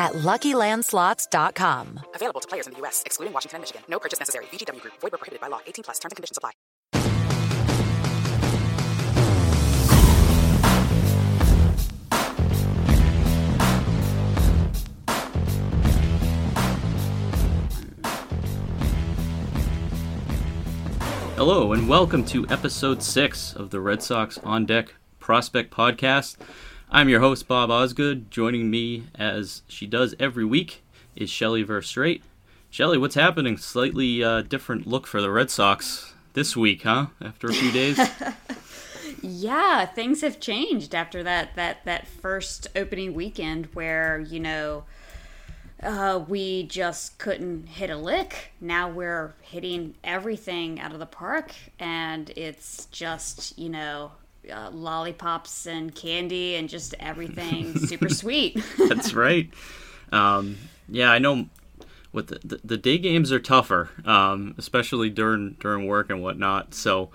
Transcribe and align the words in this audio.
at 0.00 0.14
LuckyLandSlots.com. 0.14 2.00
Available 2.14 2.40
to 2.40 2.48
players 2.48 2.66
in 2.66 2.72
the 2.72 2.78
U.S., 2.80 3.02
excluding 3.04 3.34
Washington 3.34 3.56
and 3.56 3.62
Michigan. 3.62 3.82
No 3.88 3.98
purchase 4.00 4.18
necessary. 4.18 4.46
VGW 4.46 4.80
Group. 4.80 4.94
Void 5.00 5.12
where 5.12 5.18
prohibited 5.18 5.40
by 5.40 5.48
law. 5.48 5.60
18 5.66 5.84
plus. 5.84 5.98
Terms 5.98 6.12
and 6.12 6.16
conditions 6.16 6.38
apply. 6.38 6.52
Hello, 21.36 21.72
and 21.72 21.88
welcome 21.88 22.22
to 22.26 22.46
episode 22.48 23.02
six 23.02 23.54
of 23.54 23.70
the 23.70 23.80
Red 23.80 24.02
Sox 24.02 24.38
On 24.38 24.66
Deck 24.66 24.94
Prospect 25.18 25.70
Podcast. 25.70 26.36
I'm 26.92 27.08
your 27.08 27.20
host, 27.20 27.46
Bob 27.46 27.70
Osgood. 27.70 28.32
Joining 28.32 28.68
me, 28.68 29.04
as 29.14 29.62
she 29.68 29.86
does 29.86 30.16
every 30.18 30.44
week, 30.44 30.82
is 31.14 31.30
Shelly 31.30 31.64
Verougstraete. 31.64 32.22
Shelly, 32.68 32.98
what's 32.98 33.14
happening? 33.14 33.56
Slightly 33.58 34.24
uh, 34.24 34.42
different 34.42 34.88
look 34.88 35.06
for 35.06 35.20
the 35.20 35.30
Red 35.30 35.50
Sox 35.50 36.14
this 36.32 36.56
week, 36.56 36.82
huh? 36.82 37.06
After 37.22 37.46
a 37.46 37.52
few 37.52 37.70
days. 37.70 37.96
yeah, 39.22 39.86
things 39.86 40.22
have 40.22 40.40
changed 40.40 40.92
after 40.92 41.22
that 41.22 41.54
that 41.54 41.84
that 41.84 42.08
first 42.08 42.66
opening 42.74 43.14
weekend 43.14 43.66
where 43.66 44.18
you 44.18 44.40
know 44.40 44.82
uh, 45.84 46.24
we 46.26 46.64
just 46.64 47.18
couldn't 47.18 47.66
hit 47.68 47.90
a 47.90 47.96
lick. 47.96 48.50
Now 48.60 48.90
we're 48.90 49.34
hitting 49.42 49.94
everything 50.02 50.80
out 50.80 50.92
of 50.92 50.98
the 50.98 51.06
park, 51.06 51.52
and 51.78 52.30
it's 52.30 52.86
just 52.86 53.56
you 53.56 53.68
know 53.68 54.10
uh, 54.52 54.70
lollipops 54.70 55.66
and 55.66 55.94
candy 55.94 56.54
and 56.54 56.68
just 56.68 56.94
everything 56.98 57.76
super 57.86 58.08
sweet. 58.08 58.62
That's 58.88 59.14
right. 59.14 59.50
Um, 60.12 60.56
yeah, 60.88 61.10
I 61.10 61.18
know. 61.18 61.46
What 62.12 62.26
the, 62.26 62.40
the, 62.42 62.60
the 62.64 62.76
day 62.76 62.98
games 62.98 63.30
are 63.30 63.38
tougher, 63.38 63.90
um, 64.04 64.56
especially 64.58 65.10
during 65.10 65.56
during 65.60 65.86
work 65.86 66.10
and 66.10 66.20
whatnot. 66.20 66.74
So 66.74 67.10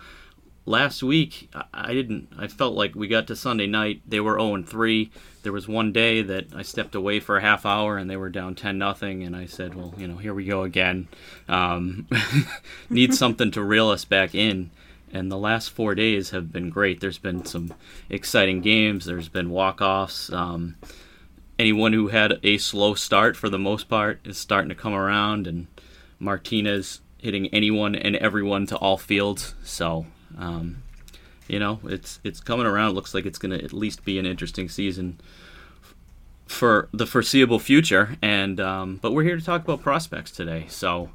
last 0.65 1.03
week 1.03 1.49
I 1.73 1.93
didn't. 1.93 2.29
I 2.37 2.47
felt 2.47 2.75
like 2.75 2.95
we 2.95 3.09
got 3.09 3.27
to 3.27 3.35
Sunday 3.35 3.67
night. 3.67 4.03
They 4.07 4.21
were 4.21 4.39
zero 4.39 4.55
and 4.55 4.67
three. 4.67 5.11
There 5.43 5.51
was 5.51 5.67
one 5.67 5.91
day 5.91 6.21
that 6.21 6.45
I 6.55 6.61
stepped 6.61 6.95
away 6.95 7.19
for 7.19 7.35
a 7.35 7.41
half 7.41 7.65
hour 7.65 7.97
and 7.97 8.09
they 8.09 8.15
were 8.15 8.29
down 8.29 8.55
ten 8.55 8.77
nothing. 8.77 9.23
And 9.23 9.35
I 9.35 9.47
said, 9.47 9.75
well, 9.75 9.93
you 9.97 10.07
know, 10.07 10.15
here 10.15 10.33
we 10.33 10.45
go 10.45 10.63
again. 10.63 11.09
Um, 11.49 12.07
need 12.89 13.13
something 13.13 13.51
to 13.51 13.61
reel 13.61 13.89
us 13.89 14.05
back 14.05 14.33
in 14.33 14.71
and 15.15 15.31
the 15.31 15.37
last 15.37 15.69
four 15.69 15.95
days 15.95 16.31
have 16.31 16.51
been 16.51 16.69
great. 16.69 16.99
There's 16.99 17.17
been 17.17 17.45
some 17.45 17.73
exciting 18.09 18.59
games. 18.59 19.05
There's 19.05 19.29
been 19.29 19.49
walk-offs. 19.49 20.29
Um, 20.29 20.75
anyone 21.57 21.93
who 21.93 22.09
had 22.09 22.37
a 22.43 22.57
slow 22.57 22.95
start, 22.95 23.37
for 23.37 23.47
the 23.47 23.57
most 23.57 23.87
part, 23.87 24.19
is 24.25 24.37
starting 24.37 24.67
to 24.67 24.75
come 24.75 24.93
around, 24.93 25.47
and 25.47 25.67
Martinez 26.19 26.99
hitting 27.17 27.47
anyone 27.53 27.95
and 27.95 28.17
everyone 28.17 28.67
to 28.67 28.75
all 28.75 28.97
fields. 28.97 29.55
So, 29.63 30.05
um, 30.37 30.83
you 31.47 31.59
know, 31.59 31.79
it's 31.85 32.19
it's 32.25 32.41
coming 32.41 32.65
around. 32.65 32.91
It 32.91 32.95
looks 32.95 33.13
like 33.13 33.25
it's 33.25 33.39
going 33.39 33.57
to 33.57 33.63
at 33.63 33.71
least 33.71 34.03
be 34.03 34.19
an 34.19 34.25
interesting 34.25 34.67
season 34.67 35.17
for 36.45 36.89
the 36.91 37.07
foreseeable 37.07 37.59
future. 37.59 38.17
And 38.21 38.59
um, 38.59 38.99
but 39.01 39.13
we're 39.13 39.23
here 39.23 39.37
to 39.37 39.45
talk 39.45 39.63
about 39.63 39.81
prospects 39.81 40.31
today. 40.31 40.65
So, 40.67 41.11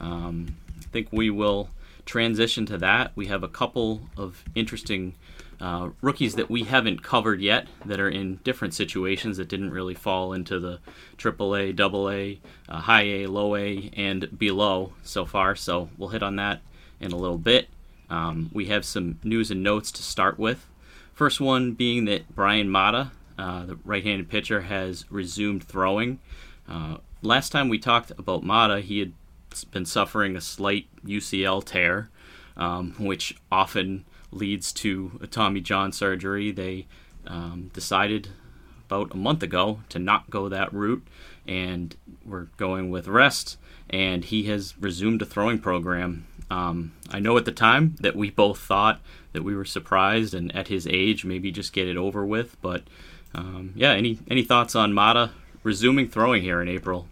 um, 0.00 0.56
I 0.80 0.84
think 0.90 1.08
we 1.12 1.30
will 1.30 1.70
transition 2.06 2.64
to 2.66 2.78
that, 2.78 3.12
we 3.14 3.26
have 3.26 3.42
a 3.42 3.48
couple 3.48 4.00
of 4.16 4.44
interesting 4.54 5.14
uh, 5.60 5.90
rookies 6.00 6.34
that 6.36 6.50
we 6.50 6.64
haven't 6.64 7.02
covered 7.02 7.40
yet 7.40 7.66
that 7.84 8.00
are 8.00 8.08
in 8.08 8.36
different 8.44 8.74
situations 8.74 9.36
that 9.36 9.48
didn't 9.48 9.70
really 9.70 9.94
fall 9.94 10.32
into 10.32 10.58
the 10.58 10.78
AAA, 11.18 11.78
AA, 11.78 12.40
uh, 12.72 12.80
high 12.80 13.02
A, 13.02 13.26
low 13.26 13.56
A, 13.56 13.90
and 13.96 14.38
below 14.38 14.92
so 15.02 15.24
far. 15.24 15.54
So 15.54 15.88
we'll 15.98 16.10
hit 16.10 16.22
on 16.22 16.36
that 16.36 16.60
in 17.00 17.12
a 17.12 17.16
little 17.16 17.38
bit. 17.38 17.68
Um, 18.08 18.50
we 18.52 18.66
have 18.66 18.84
some 18.84 19.18
news 19.24 19.50
and 19.50 19.62
notes 19.62 19.90
to 19.92 20.02
start 20.02 20.38
with. 20.38 20.66
First 21.12 21.40
one 21.40 21.72
being 21.72 22.04
that 22.04 22.34
Brian 22.34 22.68
Mata, 22.68 23.10
uh, 23.38 23.66
the 23.66 23.78
right-handed 23.84 24.28
pitcher, 24.28 24.62
has 24.62 25.10
resumed 25.10 25.64
throwing. 25.64 26.20
Uh, 26.68 26.98
last 27.22 27.50
time 27.50 27.68
we 27.68 27.78
talked 27.78 28.12
about 28.18 28.42
Mata, 28.42 28.80
he 28.80 29.00
had 29.00 29.12
been 29.64 29.86
suffering 29.86 30.36
a 30.36 30.40
slight 30.40 30.88
UCL 31.04 31.64
tear, 31.64 32.10
um, 32.56 32.94
which 32.98 33.36
often 33.50 34.04
leads 34.30 34.72
to 34.72 35.18
a 35.22 35.26
Tommy 35.26 35.60
John 35.60 35.92
surgery. 35.92 36.50
They 36.50 36.86
um, 37.26 37.70
decided 37.72 38.28
about 38.86 39.12
a 39.12 39.16
month 39.16 39.42
ago 39.42 39.80
to 39.88 39.98
not 39.98 40.30
go 40.30 40.48
that 40.48 40.72
route, 40.72 41.06
and 41.46 41.96
we're 42.24 42.48
going 42.56 42.90
with 42.90 43.08
rest. 43.08 43.56
And 43.88 44.24
he 44.24 44.44
has 44.44 44.74
resumed 44.78 45.22
a 45.22 45.26
throwing 45.26 45.58
program. 45.58 46.26
Um, 46.50 46.92
I 47.10 47.18
know 47.18 47.36
at 47.36 47.44
the 47.44 47.52
time 47.52 47.96
that 48.00 48.16
we 48.16 48.30
both 48.30 48.58
thought 48.58 49.00
that 49.32 49.42
we 49.42 49.54
were 49.54 49.64
surprised, 49.64 50.34
and 50.34 50.54
at 50.54 50.68
his 50.68 50.86
age, 50.86 51.24
maybe 51.24 51.50
just 51.50 51.72
get 51.72 51.88
it 51.88 51.96
over 51.96 52.24
with. 52.24 52.56
But 52.62 52.84
um, 53.34 53.72
yeah, 53.76 53.92
any 53.92 54.18
any 54.28 54.42
thoughts 54.42 54.74
on 54.74 54.92
Mata 54.92 55.32
resuming 55.62 56.08
throwing 56.08 56.42
here 56.42 56.62
in 56.62 56.68
April? 56.68 57.08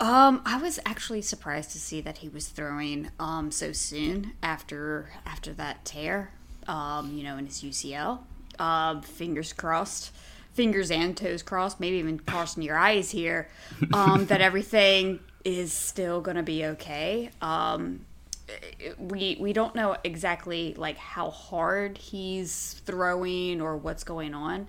Um, 0.00 0.42
I 0.44 0.58
was 0.58 0.78
actually 0.86 1.22
surprised 1.22 1.72
to 1.72 1.80
see 1.80 2.00
that 2.02 2.18
he 2.18 2.28
was 2.28 2.48
throwing 2.48 3.10
um 3.18 3.50
so 3.50 3.72
soon 3.72 4.32
after 4.42 5.10
after 5.26 5.52
that 5.54 5.84
tear, 5.84 6.30
um, 6.66 7.12
you 7.16 7.24
know, 7.24 7.36
in 7.36 7.46
his 7.46 7.62
UCL. 7.62 8.20
Um, 8.60 9.02
fingers 9.02 9.52
crossed 9.52 10.12
fingers 10.58 10.90
and 10.90 11.16
toes 11.16 11.40
crossed, 11.40 11.78
maybe 11.78 11.98
even 11.98 12.18
crossing 12.18 12.64
your 12.64 12.76
eyes 12.76 13.12
here, 13.12 13.48
um, 13.92 14.26
that 14.26 14.40
everything 14.40 15.20
is 15.44 15.72
still 15.72 16.20
going 16.20 16.36
to 16.36 16.42
be 16.42 16.64
okay. 16.64 17.30
Um, 17.40 18.00
we 18.98 19.36
we 19.38 19.52
don't 19.52 19.76
know 19.76 19.96
exactly 20.02 20.74
like 20.74 20.96
how 20.96 21.30
hard 21.30 21.96
he's 21.96 22.82
throwing 22.84 23.60
or 23.60 23.76
what's 23.76 24.02
going 24.02 24.34
on. 24.34 24.66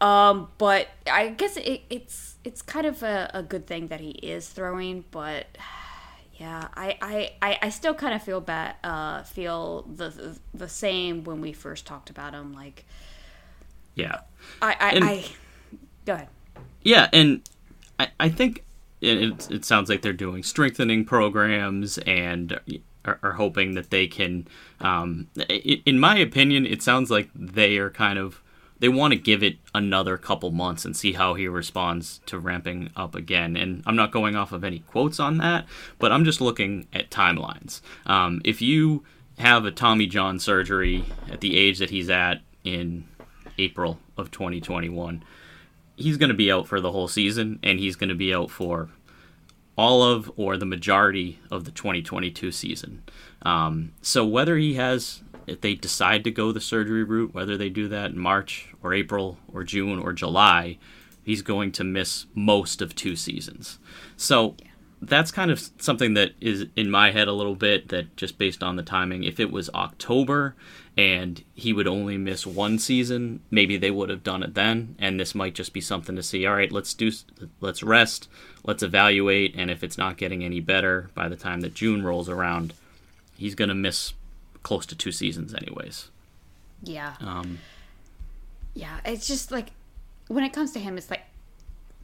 Um, 0.00 0.48
but 0.58 0.88
I 1.10 1.28
guess 1.30 1.56
it, 1.56 1.82
it's 1.90 2.36
it's 2.44 2.62
kind 2.62 2.86
of 2.86 3.02
a, 3.02 3.30
a 3.34 3.42
good 3.42 3.66
thing 3.66 3.88
that 3.88 4.00
he 4.00 4.10
is 4.10 4.48
throwing, 4.48 5.04
but 5.10 5.46
yeah, 6.38 6.68
I, 6.76 7.32
I, 7.42 7.58
I 7.62 7.68
still 7.70 7.94
kind 7.94 8.14
of 8.14 8.22
feel 8.22 8.40
bad, 8.40 8.76
uh, 8.84 9.24
feel 9.24 9.82
the, 9.82 10.08
the, 10.10 10.38
the 10.54 10.68
same 10.68 11.24
when 11.24 11.40
we 11.40 11.52
first 11.52 11.84
talked 11.84 12.10
about 12.10 12.32
him. 12.32 12.52
Like, 12.54 12.84
yeah, 13.94 14.20
I, 14.62 14.76
I, 14.78 14.90
And- 14.90 15.04
I 15.04 15.24
go 16.06 16.14
ahead. 16.14 16.28
Yeah, 16.82 17.08
and 17.12 17.42
I, 17.98 18.08
I 18.20 18.28
think 18.28 18.64
it, 19.00 19.18
it, 19.18 19.50
it 19.50 19.64
sounds 19.64 19.88
like 19.88 20.02
they're 20.02 20.12
doing 20.12 20.42
strengthening 20.44 21.04
programs 21.04 21.98
and 21.98 22.58
are, 23.04 23.18
are 23.22 23.32
hoping 23.32 23.74
that 23.74 23.90
they 23.90 24.06
can. 24.06 24.46
Um, 24.80 25.26
in 25.48 25.98
my 25.98 26.16
opinion, 26.18 26.66
it 26.66 26.82
sounds 26.82 27.10
like 27.10 27.30
they 27.34 27.78
are 27.78 27.90
kind 27.90 28.18
of 28.18 28.40
they 28.80 28.88
want 28.88 29.12
to 29.12 29.18
give 29.18 29.42
it 29.42 29.56
another 29.74 30.16
couple 30.16 30.50
months 30.50 30.84
and 30.84 30.96
see 30.96 31.12
how 31.12 31.34
he 31.34 31.48
responds 31.48 32.20
to 32.26 32.38
ramping 32.38 32.90
up 32.96 33.14
again. 33.14 33.56
And 33.56 33.82
I'm 33.86 33.96
not 33.96 34.12
going 34.12 34.36
off 34.36 34.52
of 34.52 34.64
any 34.64 34.80
quotes 34.80 35.18
on 35.18 35.38
that, 35.38 35.66
but 35.98 36.12
I'm 36.12 36.24
just 36.24 36.40
looking 36.40 36.86
at 36.92 37.10
timelines. 37.10 37.80
Um, 38.06 38.40
if 38.44 38.62
you 38.62 39.04
have 39.38 39.64
a 39.64 39.70
Tommy 39.70 40.06
John 40.06 40.38
surgery 40.38 41.04
at 41.30 41.40
the 41.40 41.56
age 41.56 41.78
that 41.78 41.90
he's 41.90 42.10
at 42.10 42.40
in 42.64 43.04
April 43.58 43.98
of 44.16 44.30
2021 44.30 45.22
he's 45.98 46.16
going 46.16 46.30
to 46.30 46.34
be 46.34 46.50
out 46.50 46.66
for 46.66 46.80
the 46.80 46.92
whole 46.92 47.08
season, 47.08 47.58
and 47.62 47.78
he's 47.78 47.96
going 47.96 48.08
to 48.08 48.14
be 48.14 48.32
out 48.32 48.50
for 48.50 48.88
all 49.76 50.02
of 50.02 50.30
or 50.36 50.56
the 50.56 50.66
majority 50.66 51.38
of 51.50 51.64
the 51.64 51.70
2022 51.70 52.50
season. 52.50 53.02
Um, 53.42 53.92
so 54.00 54.24
whether 54.24 54.56
he 54.56 54.74
has, 54.74 55.22
if 55.48 55.60
they 55.60 55.74
decide 55.74 56.24
to 56.24 56.30
go 56.30 56.52
the 56.52 56.60
surgery 56.60 57.04
route, 57.04 57.34
whether 57.34 57.56
they 57.56 57.68
do 57.68 57.88
that 57.88 58.10
in 58.10 58.18
March 58.18 58.68
or 58.82 58.92
April 58.92 59.38
or 59.52 59.64
June 59.64 59.98
or 59.98 60.12
July, 60.12 60.78
he's 61.22 61.42
going 61.42 61.72
to 61.72 61.84
miss 61.84 62.26
most 62.34 62.80
of 62.80 62.94
two 62.94 63.16
seasons. 63.16 63.78
So 64.16 64.56
that's 65.00 65.30
kind 65.30 65.50
of 65.50 65.70
something 65.78 66.14
that 66.14 66.32
is 66.40 66.66
in 66.74 66.90
my 66.90 67.10
head 67.10 67.28
a 67.28 67.32
little 67.32 67.54
bit 67.54 67.88
that 67.88 68.16
just 68.16 68.38
based 68.38 68.62
on 68.62 68.76
the 68.76 68.82
timing 68.82 69.22
if 69.22 69.38
it 69.38 69.50
was 69.50 69.70
october 69.74 70.56
and 70.96 71.44
he 71.54 71.72
would 71.72 71.86
only 71.86 72.18
miss 72.18 72.44
one 72.44 72.78
season 72.78 73.40
maybe 73.50 73.76
they 73.76 73.90
would 73.90 74.08
have 74.08 74.24
done 74.24 74.42
it 74.42 74.54
then 74.54 74.96
and 74.98 75.18
this 75.18 75.34
might 75.34 75.54
just 75.54 75.72
be 75.72 75.80
something 75.80 76.16
to 76.16 76.22
see 76.22 76.44
all 76.44 76.54
right 76.54 76.72
let's 76.72 76.94
do 76.94 77.12
let's 77.60 77.82
rest 77.82 78.28
let's 78.64 78.82
evaluate 78.82 79.54
and 79.56 79.70
if 79.70 79.84
it's 79.84 79.98
not 79.98 80.16
getting 80.16 80.42
any 80.42 80.60
better 80.60 81.10
by 81.14 81.28
the 81.28 81.36
time 81.36 81.60
that 81.60 81.74
june 81.74 82.02
rolls 82.02 82.28
around 82.28 82.74
he's 83.36 83.54
going 83.54 83.68
to 83.68 83.74
miss 83.74 84.14
close 84.62 84.84
to 84.86 84.96
two 84.96 85.12
seasons 85.12 85.54
anyways 85.54 86.08
Yeah. 86.82 87.14
um, 87.20 87.58
Yeah, 88.74 88.98
it's 89.04 89.26
just 89.26 89.50
like 89.50 89.68
when 90.28 90.44
it 90.44 90.52
comes 90.52 90.72
to 90.72 90.78
him, 90.78 90.98
it's 90.98 91.10
like, 91.10 91.22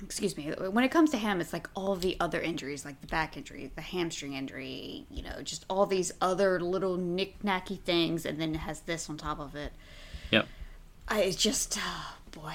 excuse 0.03 0.35
me, 0.37 0.51
when 0.71 0.83
it 0.83 0.91
comes 0.91 1.11
to 1.11 1.19
him, 1.19 1.41
it's 1.43 1.53
like 1.53 1.69
all 1.75 1.95
the 1.95 2.17
other 2.21 2.41
injuries, 2.41 2.85
like 2.85 2.99
the 3.03 3.07
back 3.07 3.37
injury, 3.37 3.71
the 3.75 3.83
hamstring 3.83 4.33
injury, 4.33 5.05
you 5.11 5.23
know, 5.23 5.43
just 5.43 5.67
all 5.69 5.85
these 5.85 6.11
other 6.23 6.59
little 6.61 6.97
knick-knacky 6.97 7.79
things, 7.81 8.25
and 8.25 8.41
then 8.41 8.55
it 8.55 8.59
has 8.59 8.81
this 8.81 9.11
on 9.11 9.17
top 9.19 9.39
of 9.41 9.55
it. 9.55 9.73
yep 10.31 10.47
I 11.07 11.31
just, 11.33 11.79
oh, 11.81 12.15
boy. 12.31 12.55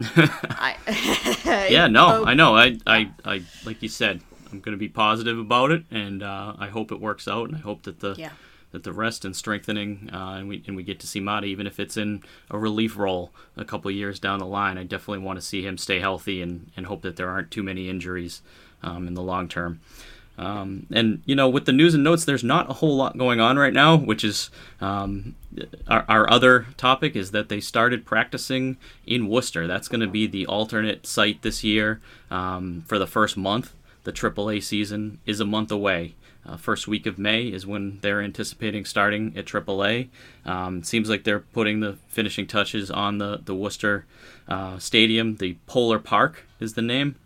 I, 0.00 1.66
yeah, 1.70 1.86
no, 1.86 2.22
Oh, 2.22 2.24
I 2.24 2.34
know. 2.34 2.56
I, 2.56 2.78
I, 2.86 3.10
I, 3.24 3.42
like 3.64 3.80
you 3.82 3.88
said, 3.88 4.20
I'm 4.50 4.60
going 4.60 4.72
to 4.76 4.78
be 4.78 4.88
positive 4.88 5.38
about 5.38 5.70
it, 5.70 5.84
and 5.90 6.22
uh, 6.22 6.54
I 6.58 6.66
hope 6.68 6.90
it 6.90 7.00
works 7.00 7.28
out, 7.28 7.48
and 7.48 7.56
I 7.56 7.60
hope 7.60 7.82
that 7.84 8.00
the 8.00 8.14
Yeah. 8.18 8.30
That 8.72 8.84
the 8.84 8.92
rest 8.92 9.24
and 9.24 9.34
strengthening, 9.34 10.10
uh, 10.12 10.36
and 10.38 10.48
we 10.48 10.62
and 10.66 10.76
we 10.76 10.82
get 10.82 11.00
to 11.00 11.06
see 11.06 11.20
Mata, 11.20 11.46
even 11.46 11.66
if 11.66 11.80
it's 11.80 11.96
in 11.96 12.22
a 12.50 12.58
relief 12.58 12.96
role 12.96 13.32
a 13.56 13.64
couple 13.64 13.90
years 13.90 14.18
down 14.18 14.38
the 14.38 14.46
line. 14.46 14.78
I 14.78 14.84
definitely 14.84 15.24
want 15.24 15.38
to 15.38 15.44
see 15.44 15.66
him 15.66 15.76
stay 15.76 16.00
healthy, 16.00 16.40
and 16.42 16.70
and 16.76 16.86
hope 16.86 17.02
that 17.02 17.16
there 17.16 17.28
aren't 17.28 17.50
too 17.50 17.62
many 17.62 17.88
injuries 17.88 18.42
um, 18.82 19.06
in 19.06 19.14
the 19.14 19.22
long 19.22 19.48
term. 19.48 19.80
Um, 20.40 20.86
and 20.90 21.22
you 21.26 21.34
know, 21.34 21.50
with 21.50 21.66
the 21.66 21.72
news 21.72 21.94
and 21.94 22.02
notes, 22.02 22.24
there's 22.24 22.42
not 22.42 22.70
a 22.70 22.74
whole 22.74 22.96
lot 22.96 23.18
going 23.18 23.40
on 23.40 23.58
right 23.58 23.74
now, 23.74 23.96
which 23.96 24.24
is 24.24 24.50
um, 24.80 25.34
our, 25.86 26.06
our 26.08 26.30
other 26.30 26.66
topic 26.78 27.14
is 27.14 27.32
that 27.32 27.50
they 27.50 27.60
started 27.60 28.06
practicing 28.06 28.78
in 29.06 29.28
Worcester. 29.28 29.66
That's 29.66 29.86
going 29.86 30.00
to 30.00 30.06
be 30.06 30.26
the 30.26 30.46
alternate 30.46 31.06
site 31.06 31.42
this 31.42 31.62
year 31.62 32.00
um, 32.30 32.84
for 32.86 32.98
the 32.98 33.06
first 33.06 33.36
month. 33.36 33.74
The 34.04 34.12
AAA 34.12 34.62
season 34.62 35.18
is 35.26 35.40
a 35.40 35.44
month 35.44 35.70
away. 35.70 36.14
Uh, 36.46 36.56
first 36.56 36.88
week 36.88 37.06
of 37.06 37.18
May 37.18 37.44
is 37.44 37.66
when 37.66 37.98
they're 38.00 38.22
anticipating 38.22 38.84
starting 38.84 39.36
at 39.36 39.44
AAA. 39.44 40.08
Um, 40.44 40.82
seems 40.82 41.10
like 41.10 41.24
they're 41.24 41.40
putting 41.40 41.80
the 41.80 41.98
finishing 42.08 42.46
touches 42.46 42.90
on 42.90 43.18
the 43.18 43.40
the 43.44 43.54
Worcester 43.54 44.06
uh, 44.48 44.78
Stadium. 44.78 45.36
The 45.36 45.58
Polar 45.66 45.98
Park 45.98 46.46
is 46.58 46.74
the 46.74 46.82
name 46.82 47.16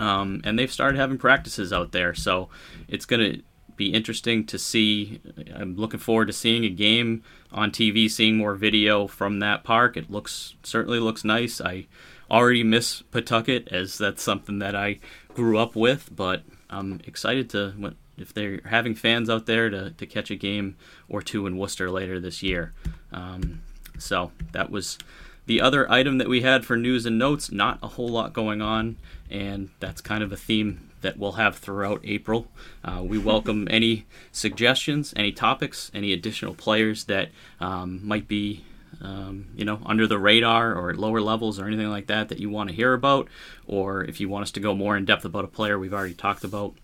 um, 0.00 0.40
and 0.44 0.58
they've 0.58 0.72
started 0.72 0.98
having 0.98 1.18
practices 1.18 1.72
out 1.72 1.92
there. 1.92 2.14
So 2.14 2.48
it's 2.88 3.04
going 3.04 3.20
to 3.20 3.42
be 3.76 3.92
interesting 3.92 4.44
to 4.46 4.58
see. 4.58 5.20
I'm 5.54 5.76
looking 5.76 6.00
forward 6.00 6.26
to 6.26 6.32
seeing 6.32 6.64
a 6.64 6.70
game 6.70 7.22
on 7.50 7.70
TV, 7.70 8.10
seeing 8.10 8.36
more 8.36 8.54
video 8.54 9.06
from 9.06 9.40
that 9.40 9.64
park. 9.64 9.96
It 9.96 10.10
looks 10.10 10.54
certainly 10.62 10.98
looks 10.98 11.24
nice. 11.24 11.60
I 11.60 11.86
already 12.30 12.64
miss 12.64 13.02
Pawtucket 13.02 13.68
as 13.68 13.98
that's 13.98 14.22
something 14.22 14.58
that 14.58 14.74
I 14.74 14.98
grew 15.34 15.58
up 15.58 15.76
with, 15.76 16.10
but 16.14 16.42
I'm 16.70 17.00
excited 17.06 17.50
to 17.50 17.94
if 18.22 18.32
they're 18.32 18.60
having 18.64 18.94
fans 18.94 19.28
out 19.28 19.46
there 19.46 19.68
to, 19.68 19.90
to 19.90 20.06
catch 20.06 20.30
a 20.30 20.36
game 20.36 20.76
or 21.08 21.20
two 21.20 21.46
in 21.46 21.58
Worcester 21.58 21.90
later 21.90 22.18
this 22.20 22.42
year. 22.42 22.72
Um, 23.12 23.62
so 23.98 24.32
that 24.52 24.70
was 24.70 24.98
the 25.46 25.60
other 25.60 25.90
item 25.90 26.18
that 26.18 26.28
we 26.28 26.42
had 26.42 26.64
for 26.64 26.76
news 26.76 27.06
and 27.06 27.18
notes. 27.18 27.50
Not 27.50 27.78
a 27.82 27.88
whole 27.88 28.08
lot 28.08 28.32
going 28.32 28.62
on, 28.62 28.96
and 29.30 29.70
that's 29.80 30.00
kind 30.00 30.22
of 30.22 30.32
a 30.32 30.36
theme 30.36 30.90
that 31.00 31.18
we'll 31.18 31.32
have 31.32 31.56
throughout 31.56 32.00
April. 32.04 32.46
Uh, 32.84 33.02
we 33.04 33.18
welcome 33.18 33.66
any 33.70 34.06
suggestions, 34.30 35.12
any 35.16 35.32
topics, 35.32 35.90
any 35.92 36.12
additional 36.12 36.54
players 36.54 37.04
that 37.04 37.30
um, 37.60 38.00
might 38.06 38.28
be. 38.28 38.64
Um, 39.00 39.48
you 39.56 39.64
know, 39.64 39.80
under 39.86 40.06
the 40.06 40.18
radar 40.18 40.74
or 40.74 40.90
at 40.90 40.98
lower 40.98 41.20
levels 41.20 41.58
or 41.58 41.66
anything 41.66 41.88
like 41.88 42.06
that 42.06 42.28
that 42.28 42.38
you 42.38 42.50
want 42.50 42.68
to 42.68 42.76
hear 42.76 42.92
about, 42.92 43.26
or 43.66 44.04
if 44.04 44.20
you 44.20 44.28
want 44.28 44.42
us 44.44 44.50
to 44.52 44.60
go 44.60 44.74
more 44.74 44.96
in 44.96 45.06
depth 45.06 45.24
about 45.24 45.44
a 45.44 45.48
player 45.48 45.78
we've 45.78 45.94
already 45.94 46.14
talked 46.14 46.44
about, 46.44 46.74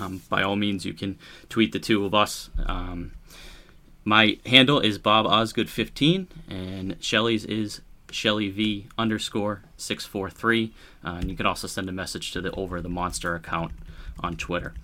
um, 0.00 0.22
by 0.28 0.42
all 0.42 0.56
means, 0.56 0.84
you 0.84 0.94
can 0.94 1.18
tweet 1.48 1.72
the 1.72 1.78
two 1.78 2.04
of 2.04 2.14
us. 2.14 2.50
Um, 2.66 3.12
my 4.04 4.38
handle 4.46 4.80
is 4.80 4.98
Bob 4.98 5.26
Osgood 5.26 5.70
15 5.70 6.28
and 6.48 6.96
Shelly's 7.00 7.44
is 7.44 7.82
Shelly 8.10 8.50
V 8.50 8.86
underscore 8.98 9.62
643. 9.76 10.72
Uh, 11.04 11.08
and 11.20 11.30
you 11.30 11.36
can 11.36 11.46
also 11.46 11.66
send 11.66 11.88
a 11.88 11.92
message 11.92 12.32
to 12.32 12.40
the 12.40 12.50
Over 12.52 12.80
the 12.80 12.88
Monster 12.88 13.34
account 13.34 13.72
on 14.20 14.36
Twitter. 14.36 14.74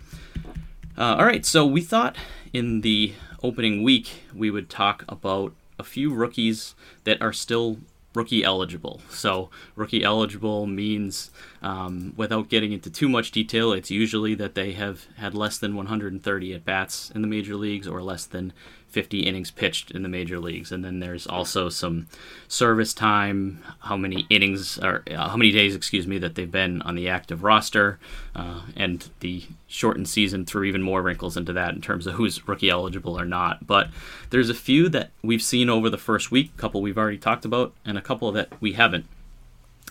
Uh, 0.96 1.16
all 1.16 1.24
right, 1.24 1.44
so 1.44 1.66
we 1.66 1.80
thought 1.80 2.16
in 2.52 2.80
the 2.80 3.14
opening 3.42 3.82
week 3.82 4.22
we 4.34 4.50
would 4.50 4.68
talk 4.68 5.04
about 5.08 5.52
a 5.78 5.84
few 5.84 6.12
rookies 6.12 6.74
that 7.04 7.22
are 7.22 7.32
still 7.32 7.78
rookie 8.14 8.44
eligible. 8.44 9.00
So, 9.10 9.50
rookie 9.76 10.02
eligible 10.02 10.66
means, 10.66 11.30
um, 11.62 12.14
without 12.16 12.48
getting 12.48 12.72
into 12.72 12.90
too 12.90 13.08
much 13.08 13.30
detail, 13.30 13.72
it's 13.72 13.90
usually 13.90 14.34
that 14.36 14.54
they 14.54 14.72
have 14.72 15.06
had 15.16 15.34
less 15.34 15.58
than 15.58 15.76
130 15.76 16.54
at 16.54 16.64
bats 16.64 17.10
in 17.14 17.22
the 17.22 17.28
major 17.28 17.56
leagues 17.56 17.86
or 17.86 18.02
less 18.02 18.26
than 18.26 18.52
50 18.88 19.20
innings 19.20 19.50
pitched 19.50 19.90
in 19.90 20.02
the 20.02 20.08
major 20.08 20.38
leagues. 20.38 20.72
And 20.72 20.84
then 20.84 21.00
there's 21.00 21.26
also 21.26 21.68
some 21.68 22.08
service 22.48 22.94
time, 22.94 23.62
how 23.80 23.96
many 23.96 24.26
innings 24.30 24.78
or 24.78 25.04
uh, 25.10 25.28
how 25.28 25.36
many 25.36 25.52
days, 25.52 25.74
excuse 25.74 26.06
me, 26.06 26.18
that 26.18 26.34
they've 26.34 26.50
been 26.50 26.80
on 26.82 26.94
the 26.94 27.08
active 27.08 27.42
roster, 27.42 27.98
uh, 28.34 28.62
and 28.76 29.08
the 29.20 29.44
shortened 29.66 30.08
season 30.08 30.44
threw 30.44 30.64
even 30.64 30.82
more 30.82 31.02
wrinkles 31.02 31.36
into 31.36 31.52
that 31.52 31.74
in 31.74 31.80
terms 31.80 32.06
of 32.06 32.14
who's 32.14 32.48
rookie 32.48 32.70
eligible 32.70 33.18
or 33.18 33.26
not. 33.26 33.66
But 33.66 33.88
there's 34.30 34.50
a 34.50 34.54
few 34.54 34.88
that 34.88 35.10
we've 35.22 35.42
seen 35.42 35.68
over 35.68 35.90
the 35.90 35.98
first 35.98 36.30
week, 36.30 36.52
a 36.56 36.60
couple 36.60 36.80
we've 36.80 36.98
already 36.98 37.18
talked 37.18 37.44
about, 37.44 37.74
and 37.84 37.98
a 37.98 38.02
couple 38.02 38.32
that 38.32 38.48
we 38.60 38.72
haven't. 38.72 39.04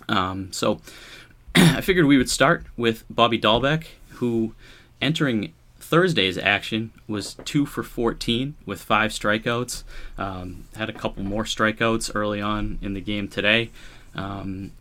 Um, 0.10 0.52
so 0.52 0.82
I 1.56 1.82
figured 1.82 2.06
we 2.06 2.18
would 2.18 2.30
start 2.30 2.66
with 2.76 3.04
Bobby 3.10 3.40
Dalbec, 3.40 3.86
who 4.10 4.56
entering 5.02 5.54
Thursday's 5.88 6.38
action 6.38 6.92
was 7.08 7.36
two 7.46 7.66
for 7.66 7.82
14 7.82 8.56
with 8.66 8.82
five 8.82 9.12
strikeouts. 9.12 9.84
Um, 10.18 10.66
had 10.76 10.90
a 10.90 10.94
couple 10.94 11.24
more 11.24 11.46
strikeouts 11.46 12.12
early 12.14 12.42
on 12.42 12.78
in 12.82 12.94
the 12.94 13.00
game 13.00 13.30
today. 13.30 13.70
Um, 14.14 14.74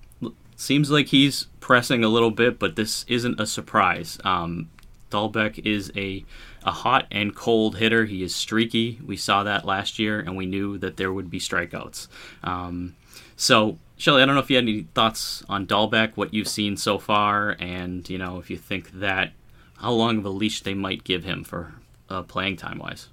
seems 0.57 0.91
like 0.91 1.07
he's 1.07 1.47
pressing 1.61 2.03
a 2.03 2.09
little 2.09 2.33
bit, 2.33 2.59
but 2.59 2.75
this 2.75 3.05
isn't 3.07 3.39
a 3.39 3.47
surprise. 3.47 4.19
Um, 4.25 4.69
Dalbec 5.13 5.65
is 5.65 5.93
a, 5.95 6.25
a 6.65 6.73
hot 6.73 7.07
and 7.13 7.37
cold 7.37 7.77
hitter. 7.77 8.07
He 8.07 8.25
is 8.25 8.35
streaky. 8.35 8.99
We 9.07 9.17
saw 9.17 9.45
that 9.45 9.65
last 9.65 10.01
year, 10.01 10.19
and 10.19 10.37
we 10.37 10.45
knew 10.45 10.77
that 10.79 10.97
there 10.97 11.13
would 11.13 11.31
be 11.31 11.39
strikeouts. 11.39 12.09
Um, 12.43 12.97
so 13.37 13.79
Shelly, 13.97 14.23
I 14.23 14.27
don't 14.27 14.35
know 14.35 14.41
if 14.41 14.51
you 14.51 14.57
had 14.57 14.65
any 14.65 14.89
thoughts 14.93 15.45
on 15.49 15.69
Dalbec, 15.69 16.17
what 16.17 16.35
you've 16.35 16.49
seen 16.49 16.77
so 16.77 16.99
far, 16.99 17.57
and 17.61 18.11
you 18.11 18.19
know 18.19 18.39
if 18.39 18.51
you 18.51 18.57
think 18.57 18.91
that 18.91 19.31
how 19.79 19.93
long 19.93 20.19
of 20.19 20.25
a 20.25 20.31
leash 20.31 20.63
they 20.63 20.75
might 20.75 21.05
give 21.05 21.25
him 21.25 21.45
for 21.45 21.75
uh, 22.09 22.23
playing 22.23 22.57
time 22.57 22.79
wise. 22.79 23.09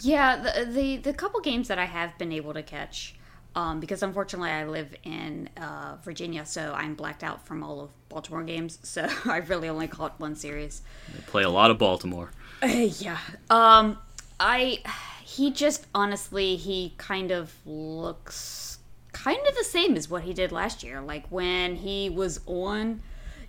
Yeah, 0.00 0.36
the, 0.36 0.64
the 0.66 0.96
the 0.98 1.14
couple 1.14 1.40
games 1.40 1.68
that 1.68 1.78
I 1.78 1.86
have 1.86 2.16
been 2.18 2.32
able 2.32 2.52
to 2.54 2.62
catch, 2.62 3.14
um, 3.54 3.80
because 3.80 4.02
unfortunately 4.02 4.50
I 4.50 4.64
live 4.64 4.94
in 5.02 5.48
uh, 5.56 5.96
Virginia, 6.02 6.44
so 6.44 6.74
I'm 6.76 6.94
blacked 6.94 7.24
out 7.24 7.46
from 7.46 7.62
all 7.62 7.80
of 7.80 7.90
Baltimore 8.08 8.42
games. 8.42 8.78
So 8.82 9.08
I 9.24 9.38
really 9.38 9.68
only 9.68 9.88
caught 9.88 10.18
one 10.20 10.36
series. 10.36 10.82
They 11.12 11.20
play 11.22 11.42
a 11.42 11.50
lot 11.50 11.70
of 11.70 11.78
Baltimore. 11.78 12.30
Uh, 12.62 12.66
yeah. 12.98 13.18
Um, 13.48 13.98
I 14.38 14.80
he 15.24 15.50
just 15.50 15.86
honestly 15.94 16.56
he 16.56 16.94
kind 16.98 17.30
of 17.30 17.54
looks 17.64 18.78
kind 19.12 19.40
of 19.48 19.54
the 19.54 19.64
same 19.64 19.96
as 19.96 20.10
what 20.10 20.24
he 20.24 20.34
did 20.34 20.52
last 20.52 20.82
year. 20.82 21.00
Like 21.00 21.26
when 21.28 21.76
he 21.76 22.10
was 22.10 22.40
on, 22.46 23.00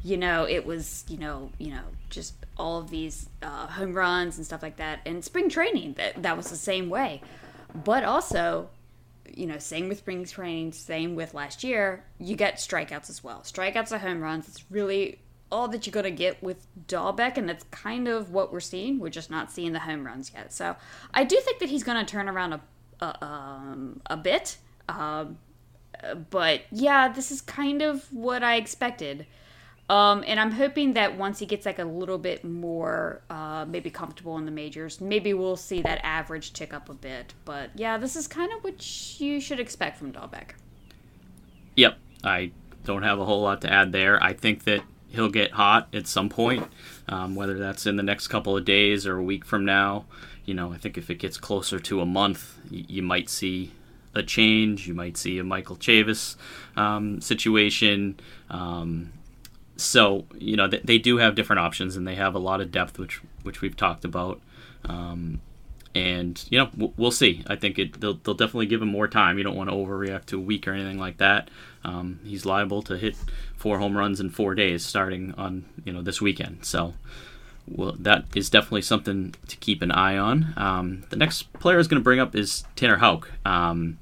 you 0.05 0.17
know, 0.17 0.47
it 0.47 0.67
was 0.67 1.03
you 1.07 1.17
know 1.17 1.49
you 1.57 1.71
know 1.71 1.81
just 2.11 2.35
all 2.57 2.77
of 2.77 2.91
these 2.91 3.27
uh, 3.41 3.65
home 3.65 3.93
runs 3.93 4.37
and 4.37 4.45
stuff 4.45 4.61
like 4.61 4.77
that. 4.77 4.99
And 5.03 5.25
spring 5.25 5.49
training, 5.49 5.93
that 5.93 6.21
that 6.21 6.37
was 6.37 6.49
the 6.51 6.55
same 6.55 6.89
way. 6.89 7.21
But 7.73 8.03
also, 8.03 8.69
you 9.33 9.47
know, 9.47 9.57
same 9.57 9.89
with 9.89 9.97
spring 9.97 10.23
training, 10.23 10.73
same 10.73 11.15
with 11.15 11.33
last 11.33 11.63
year. 11.63 12.03
You 12.19 12.35
get 12.35 12.57
strikeouts 12.57 13.09
as 13.09 13.23
well. 13.23 13.41
Strikeouts 13.41 13.91
are 13.91 13.97
home 13.97 14.21
runs. 14.21 14.47
It's 14.47 14.63
really 14.69 15.19
all 15.51 15.67
that 15.69 15.87
you're 15.87 15.91
gonna 15.91 16.11
get 16.11 16.41
with 16.43 16.67
Dalbec, 16.87 17.37
and 17.37 17.49
that's 17.49 17.65
kind 17.71 18.07
of 18.07 18.31
what 18.31 18.53
we're 18.53 18.59
seeing. 18.59 18.99
We're 18.99 19.09
just 19.09 19.31
not 19.31 19.51
seeing 19.51 19.73
the 19.73 19.79
home 19.79 20.05
runs 20.05 20.31
yet. 20.35 20.53
So 20.53 20.75
I 21.15 21.23
do 21.23 21.39
think 21.39 21.57
that 21.59 21.69
he's 21.69 21.83
gonna 21.83 22.05
turn 22.05 22.29
around 22.29 22.53
a 22.53 22.61
a, 23.01 23.25
um, 23.25 24.01
a 24.05 24.17
bit. 24.17 24.57
Um, 24.87 25.39
but 26.29 26.61
yeah, 26.71 27.11
this 27.11 27.31
is 27.31 27.41
kind 27.41 27.81
of 27.81 28.05
what 28.13 28.43
I 28.43 28.55
expected. 28.55 29.25
Um, 29.87 30.23
and 30.25 30.39
I'm 30.39 30.51
hoping 30.51 30.93
that 30.93 31.15
once 31.17 31.37
he 31.37 31.45
gets 31.45 31.65
like 31.65 31.77
a 31.77 31.85
little 31.85 32.17
bit 32.17 32.43
more, 32.43 33.21
uh, 33.29 33.65
maybe 33.67 33.91
comfortable 33.91 34.37
in 34.37 34.45
the 34.45 34.51
majors, 34.51 34.99
maybe 34.99 35.33
we'll 35.33 35.57
see 35.57 35.81
that 35.83 35.99
average 36.03 36.53
tick 36.53 36.73
up 36.73 36.89
a 36.89 36.93
bit. 36.93 37.33
But 37.45 37.69
yeah, 37.75 37.97
this 37.97 38.15
is 38.15 38.27
kind 38.27 38.51
of 38.51 38.63
what 38.63 39.19
you 39.19 39.39
should 39.39 39.59
expect 39.59 39.97
from 39.97 40.11
Dalbec. 40.11 40.51
Yep, 41.75 41.97
I 42.23 42.51
don't 42.83 43.03
have 43.03 43.19
a 43.19 43.25
whole 43.25 43.41
lot 43.41 43.61
to 43.61 43.71
add 43.71 43.91
there. 43.91 44.21
I 44.23 44.33
think 44.33 44.63
that 44.63 44.81
he'll 45.09 45.29
get 45.29 45.51
hot 45.51 45.87
at 45.93 46.07
some 46.07 46.29
point, 46.29 46.67
um, 47.07 47.35
whether 47.35 47.57
that's 47.57 47.85
in 47.85 47.95
the 47.95 48.03
next 48.03 48.27
couple 48.27 48.57
of 48.57 48.65
days 48.65 49.05
or 49.05 49.17
a 49.17 49.23
week 49.23 49.45
from 49.45 49.65
now. 49.65 50.05
You 50.45 50.55
know, 50.55 50.73
I 50.73 50.77
think 50.77 50.97
if 50.97 51.11
it 51.11 51.15
gets 51.15 51.37
closer 51.37 51.79
to 51.79 52.01
a 52.01 52.05
month, 52.05 52.57
y- 52.71 52.85
you 52.87 53.03
might 53.03 53.29
see 53.29 53.71
a 54.15 54.23
change. 54.23 54.87
You 54.87 54.93
might 54.93 55.17
see 55.17 55.37
a 55.37 55.43
Michael 55.43 55.75
Chavis 55.75 56.37
um, 56.75 57.21
situation. 57.21 58.19
Um, 58.49 59.11
so 59.77 60.25
you 60.37 60.55
know 60.55 60.67
they, 60.67 60.97
do 60.97 61.17
have 61.17 61.35
different 61.35 61.59
options 61.59 61.95
and 61.95 62.07
they 62.07 62.15
have 62.15 62.35
a 62.35 62.39
lot 62.39 62.61
of 62.61 62.71
depth 62.71 62.97
which 62.97 63.21
which 63.43 63.61
we've 63.61 63.75
talked 63.75 64.05
about. 64.05 64.41
Um, 64.85 65.41
and 65.93 66.43
you 66.49 66.59
know 66.59 66.91
we'll 66.97 67.11
see. 67.11 67.43
I 67.47 67.55
think 67.55 67.79
it 67.79 67.99
they'll, 68.01 68.15
they'll 68.15 68.33
definitely 68.33 68.65
give 68.65 68.81
him 68.81 68.89
more 68.89 69.07
time. 69.07 69.37
You 69.37 69.43
don't 69.43 69.55
want 69.55 69.69
to 69.69 69.75
overreact 69.75 70.25
to 70.27 70.37
a 70.37 70.41
week 70.41 70.67
or 70.67 70.73
anything 70.73 70.99
like 70.99 71.17
that. 71.17 71.49
Um, 71.83 72.19
he's 72.23 72.45
liable 72.45 72.81
to 72.83 72.97
hit 72.97 73.15
four 73.55 73.79
home 73.79 73.97
runs 73.97 74.19
in 74.19 74.29
four 74.29 74.55
days 74.55 74.85
starting 74.85 75.33
on 75.37 75.65
you 75.85 75.93
know 75.93 76.01
this 76.01 76.21
weekend. 76.21 76.65
So 76.65 76.93
well, 77.67 77.95
that 77.99 78.25
is 78.35 78.49
definitely 78.49 78.83
something 78.83 79.33
to 79.47 79.57
keep 79.57 79.81
an 79.81 79.91
eye 79.91 80.17
on. 80.17 80.53
Um, 80.57 81.03
the 81.09 81.15
next 81.15 81.51
player 81.53 81.79
is 81.79 81.87
going 81.87 81.99
to 81.99 82.03
bring 82.03 82.19
up 82.19 82.35
is 82.35 82.63
tanner 82.75 82.97
houck. 82.97 83.31
Um, 83.45 83.97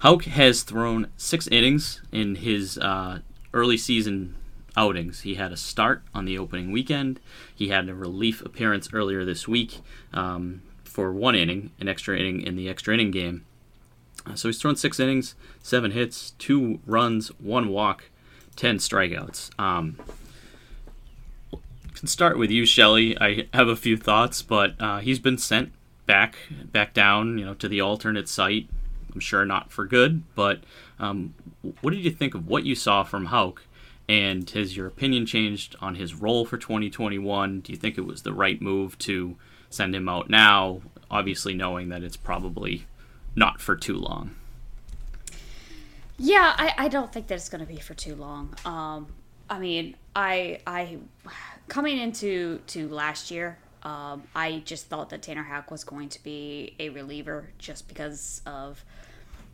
houck 0.00 0.24
has 0.24 0.62
thrown 0.62 1.08
six 1.16 1.46
innings 1.48 2.00
in 2.10 2.36
his 2.36 2.78
uh, 2.78 3.20
early 3.52 3.76
season 3.76 4.34
outings. 4.76 5.22
He 5.22 5.34
had 5.34 5.52
a 5.52 5.56
start 5.56 6.02
on 6.14 6.24
the 6.24 6.38
opening 6.38 6.72
weekend. 6.72 7.20
He 7.54 7.68
had 7.68 7.88
a 7.88 7.94
relief 7.94 8.40
appearance 8.42 8.90
earlier 8.92 9.24
this 9.24 9.48
week 9.48 9.80
um, 10.12 10.62
for 10.84 11.12
one 11.12 11.34
inning, 11.34 11.70
an 11.80 11.88
extra 11.88 12.18
inning 12.18 12.42
in 12.42 12.56
the 12.56 12.68
extra 12.68 12.94
inning 12.94 13.10
game. 13.10 13.44
Uh, 14.26 14.34
so 14.34 14.48
he's 14.48 14.60
thrown 14.60 14.76
six 14.76 14.98
innings, 14.98 15.34
seven 15.62 15.92
hits, 15.92 16.32
two 16.32 16.80
runs, 16.86 17.28
one 17.38 17.68
walk, 17.68 18.10
ten 18.56 18.78
strikeouts. 18.78 19.50
Um, 19.58 19.98
can 21.96 22.06
start 22.06 22.38
with 22.38 22.50
you, 22.50 22.66
Shelly. 22.66 23.18
I 23.18 23.48
have 23.54 23.68
a 23.68 23.76
few 23.76 23.96
thoughts, 23.96 24.42
but 24.42 24.74
uh, 24.78 24.98
he's 24.98 25.18
been 25.18 25.38
sent 25.38 25.72
back 26.04 26.36
back 26.70 26.94
down, 26.94 27.38
you 27.38 27.44
know, 27.44 27.54
to 27.54 27.68
the 27.68 27.80
alternate 27.80 28.28
site. 28.28 28.68
I'm 29.12 29.20
sure 29.20 29.46
not 29.46 29.72
for 29.72 29.86
good, 29.86 30.22
but 30.34 30.60
um, 30.98 31.34
what 31.80 31.92
did 31.92 32.04
you 32.04 32.10
think 32.10 32.34
of 32.34 32.46
what 32.46 32.64
you 32.64 32.74
saw 32.74 33.02
from 33.02 33.26
Houck 33.26 33.62
and 34.08 34.48
has 34.50 34.76
your 34.76 34.86
opinion 34.86 35.26
changed 35.26 35.76
on 35.80 35.96
his 35.96 36.14
role 36.14 36.44
for 36.44 36.56
2021? 36.56 37.60
Do 37.60 37.72
you 37.72 37.78
think 37.78 37.98
it 37.98 38.06
was 38.06 38.22
the 38.22 38.32
right 38.32 38.60
move 38.60 38.96
to 38.98 39.36
send 39.70 39.94
him 39.94 40.08
out 40.08 40.30
now, 40.30 40.82
obviously 41.10 41.54
knowing 41.54 41.88
that 41.88 42.02
it's 42.02 42.16
probably 42.16 42.86
not 43.34 43.60
for 43.60 43.76
too 43.76 43.96
long? 43.96 44.34
Yeah, 46.18 46.54
I, 46.56 46.74
I 46.78 46.88
don't 46.88 47.12
think 47.12 47.26
that 47.26 47.34
it's 47.34 47.48
going 47.48 47.64
to 47.64 47.70
be 47.70 47.78
for 47.78 47.94
too 47.94 48.14
long. 48.14 48.54
Um, 48.64 49.08
I 49.50 49.58
mean, 49.58 49.96
I 50.14 50.60
I 50.66 50.98
coming 51.68 51.98
into 51.98 52.60
to 52.68 52.88
last 52.88 53.30
year, 53.30 53.58
um, 53.82 54.22
I 54.34 54.62
just 54.64 54.86
thought 54.86 55.10
that 55.10 55.22
Tanner 55.22 55.42
Houck 55.42 55.70
was 55.70 55.84
going 55.84 56.08
to 56.10 56.22
be 56.22 56.74
a 56.78 56.88
reliever 56.88 57.50
just 57.58 57.86
because 57.86 58.40
of 58.46 58.82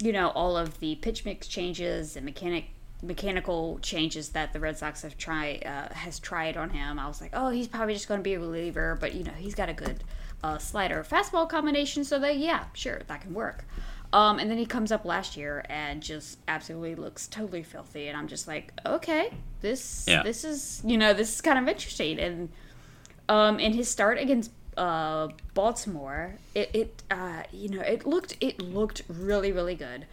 you 0.01 0.13
know 0.13 0.29
all 0.31 0.57
of 0.57 0.79
the 0.79 0.95
pitch 0.97 1.25
mix 1.25 1.49
changes 1.49 2.17
and 2.17 2.25
mechanic 2.25 2.67
mechanical 3.03 3.79
changes 3.83 4.31
that 4.31 4.53
the 4.53 4.61
Red 4.61 4.79
Sox 4.79 5.03
have 5.03 5.19
tried 5.19 5.65
uh, 5.67 5.93
has 5.93 6.19
tried 6.19 6.57
on 6.57 6.71
him. 6.71 6.99
I 6.99 7.09
was 7.09 7.21
like, 7.21 7.31
oh, 7.33 7.51
he's 7.51 7.67
probably 7.67 7.95
just 7.95 8.09
going 8.09 8.21
to 8.21 8.25
be 8.25 8.35
a 8.35 8.41
reliever, 8.41 8.97
but 9.01 9.15
you 9.15 9.25
know, 9.25 9.33
he's 9.37 9.55
got 9.55 9.69
a 9.69 9.75
good 9.75 10.05
uh, 10.43 10.59
slider 10.59 11.05
fastball 11.09 11.49
combination, 11.49 12.05
so 12.05 12.19
that 12.21 12.39
yeah, 12.39 12.65
sure, 12.73 13.03
that 13.07 13.21
can 13.21 13.35
work. 13.35 13.65
Um, 14.13 14.39
and 14.39 14.51
then 14.51 14.59
he 14.59 14.67
comes 14.67 14.93
up 14.93 15.05
last 15.07 15.37
year 15.37 15.65
and 15.71 16.03
just 16.03 16.39
absolutely 16.47 16.95
looks 16.95 17.27
totally 17.27 17.63
filthy, 17.63 18.09
and 18.09 18.17
I'm 18.17 18.29
just 18.29 18.47
like, 18.47 18.73
okay, 18.85 19.33
this 19.61 20.05
yeah. 20.07 20.23
this 20.23 20.45
is 20.45 20.83
you 20.85 20.99
know 20.99 21.13
this 21.13 21.35
is 21.35 21.41
kind 21.41 21.59
of 21.59 21.69
interesting. 21.69 22.19
And 22.19 22.49
um, 23.29 23.59
in 23.59 23.73
his 23.73 23.89
start 23.89 24.19
against 24.19 24.51
uh, 24.77 25.29
Baltimore, 25.55 26.35
it, 26.55 26.71
it 26.75 27.03
uh, 27.11 27.43
you 27.53 27.71
know 27.71 27.81
it 27.81 28.07
looked 28.07 28.37
it 28.41 28.61
looked 28.61 29.03
really 29.09 29.51
really 29.51 29.75
good. 29.75 30.07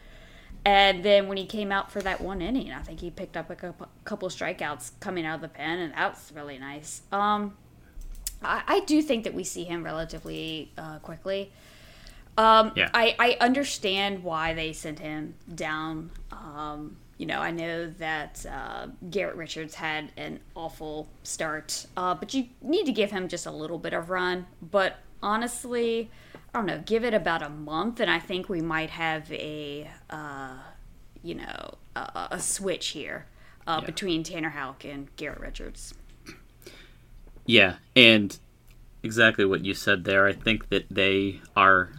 And 0.65 1.03
then 1.03 1.27
when 1.27 1.37
he 1.37 1.45
came 1.45 1.71
out 1.71 1.91
for 1.91 2.01
that 2.01 2.21
one 2.21 2.41
inning, 2.41 2.71
I 2.71 2.81
think 2.81 2.99
he 2.99 3.09
picked 3.09 3.37
up 3.37 3.49
a 3.49 3.55
couple 4.03 4.29
strikeouts 4.29 4.91
coming 4.99 5.25
out 5.25 5.35
of 5.35 5.41
the 5.41 5.47
pen, 5.47 5.79
and 5.79 5.93
that 5.93 6.11
was 6.11 6.31
really 6.35 6.59
nice. 6.59 7.01
Um, 7.11 7.55
I, 8.43 8.63
I 8.67 8.79
do 8.81 9.01
think 9.01 9.23
that 9.23 9.33
we 9.33 9.43
see 9.43 9.63
him 9.63 9.83
relatively 9.83 10.71
uh, 10.77 10.99
quickly. 10.99 11.51
Um, 12.37 12.71
yeah. 12.75 12.89
I, 12.93 13.15
I 13.19 13.37
understand 13.41 14.23
why 14.23 14.53
they 14.53 14.73
sent 14.73 14.99
him 14.99 15.35
down. 15.55 16.11
Um, 16.31 16.97
you 17.17 17.25
know, 17.25 17.39
I 17.39 17.51
know 17.51 17.87
that 17.99 18.45
uh, 18.49 18.87
Garrett 19.09 19.35
Richards 19.35 19.75
had 19.75 20.11
an 20.15 20.39
awful 20.55 21.09
start, 21.23 21.85
uh, 21.97 22.15
but 22.15 22.33
you 22.33 22.47
need 22.61 22.85
to 22.85 22.93
give 22.93 23.11
him 23.11 23.27
just 23.27 23.45
a 23.45 23.51
little 23.51 23.77
bit 23.77 23.93
of 23.93 24.09
run. 24.09 24.45
But 24.61 24.97
honestly, 25.21 26.09
I 26.53 26.59
don't 26.59 26.65
know, 26.65 26.81
give 26.83 27.03
it 27.03 27.13
about 27.13 27.43
a 27.43 27.49
month, 27.49 27.99
and 27.99 28.09
I 28.09 28.19
think 28.19 28.49
we 28.49 28.61
might 28.61 28.89
have 28.89 29.31
a, 29.31 29.89
uh, 30.09 30.57
you 31.21 31.35
know, 31.35 31.75
a, 31.95 32.27
a 32.31 32.39
switch 32.39 32.87
here 32.87 33.27
uh, 33.67 33.79
yeah. 33.81 33.85
between 33.85 34.23
Tanner 34.23 34.49
Houck 34.49 34.83
and 34.83 35.15
Garrett 35.15 35.39
Richards. 35.39 35.93
Yeah, 37.45 37.75
and 37.95 38.37
exactly 39.03 39.45
what 39.45 39.63
you 39.63 39.73
said 39.73 40.05
there. 40.05 40.25
I 40.25 40.33
think 40.33 40.69
that 40.69 40.85
they 40.89 41.39
are, 41.55 41.91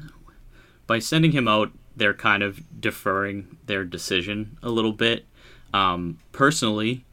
by 0.86 0.98
sending 0.98 1.32
him 1.32 1.46
out, 1.46 1.70
they're 1.96 2.14
kind 2.14 2.42
of 2.42 2.80
deferring 2.80 3.56
their 3.66 3.84
decision 3.84 4.58
a 4.62 4.70
little 4.70 4.92
bit. 4.92 5.26
Um, 5.72 6.18
personally, 6.32 7.04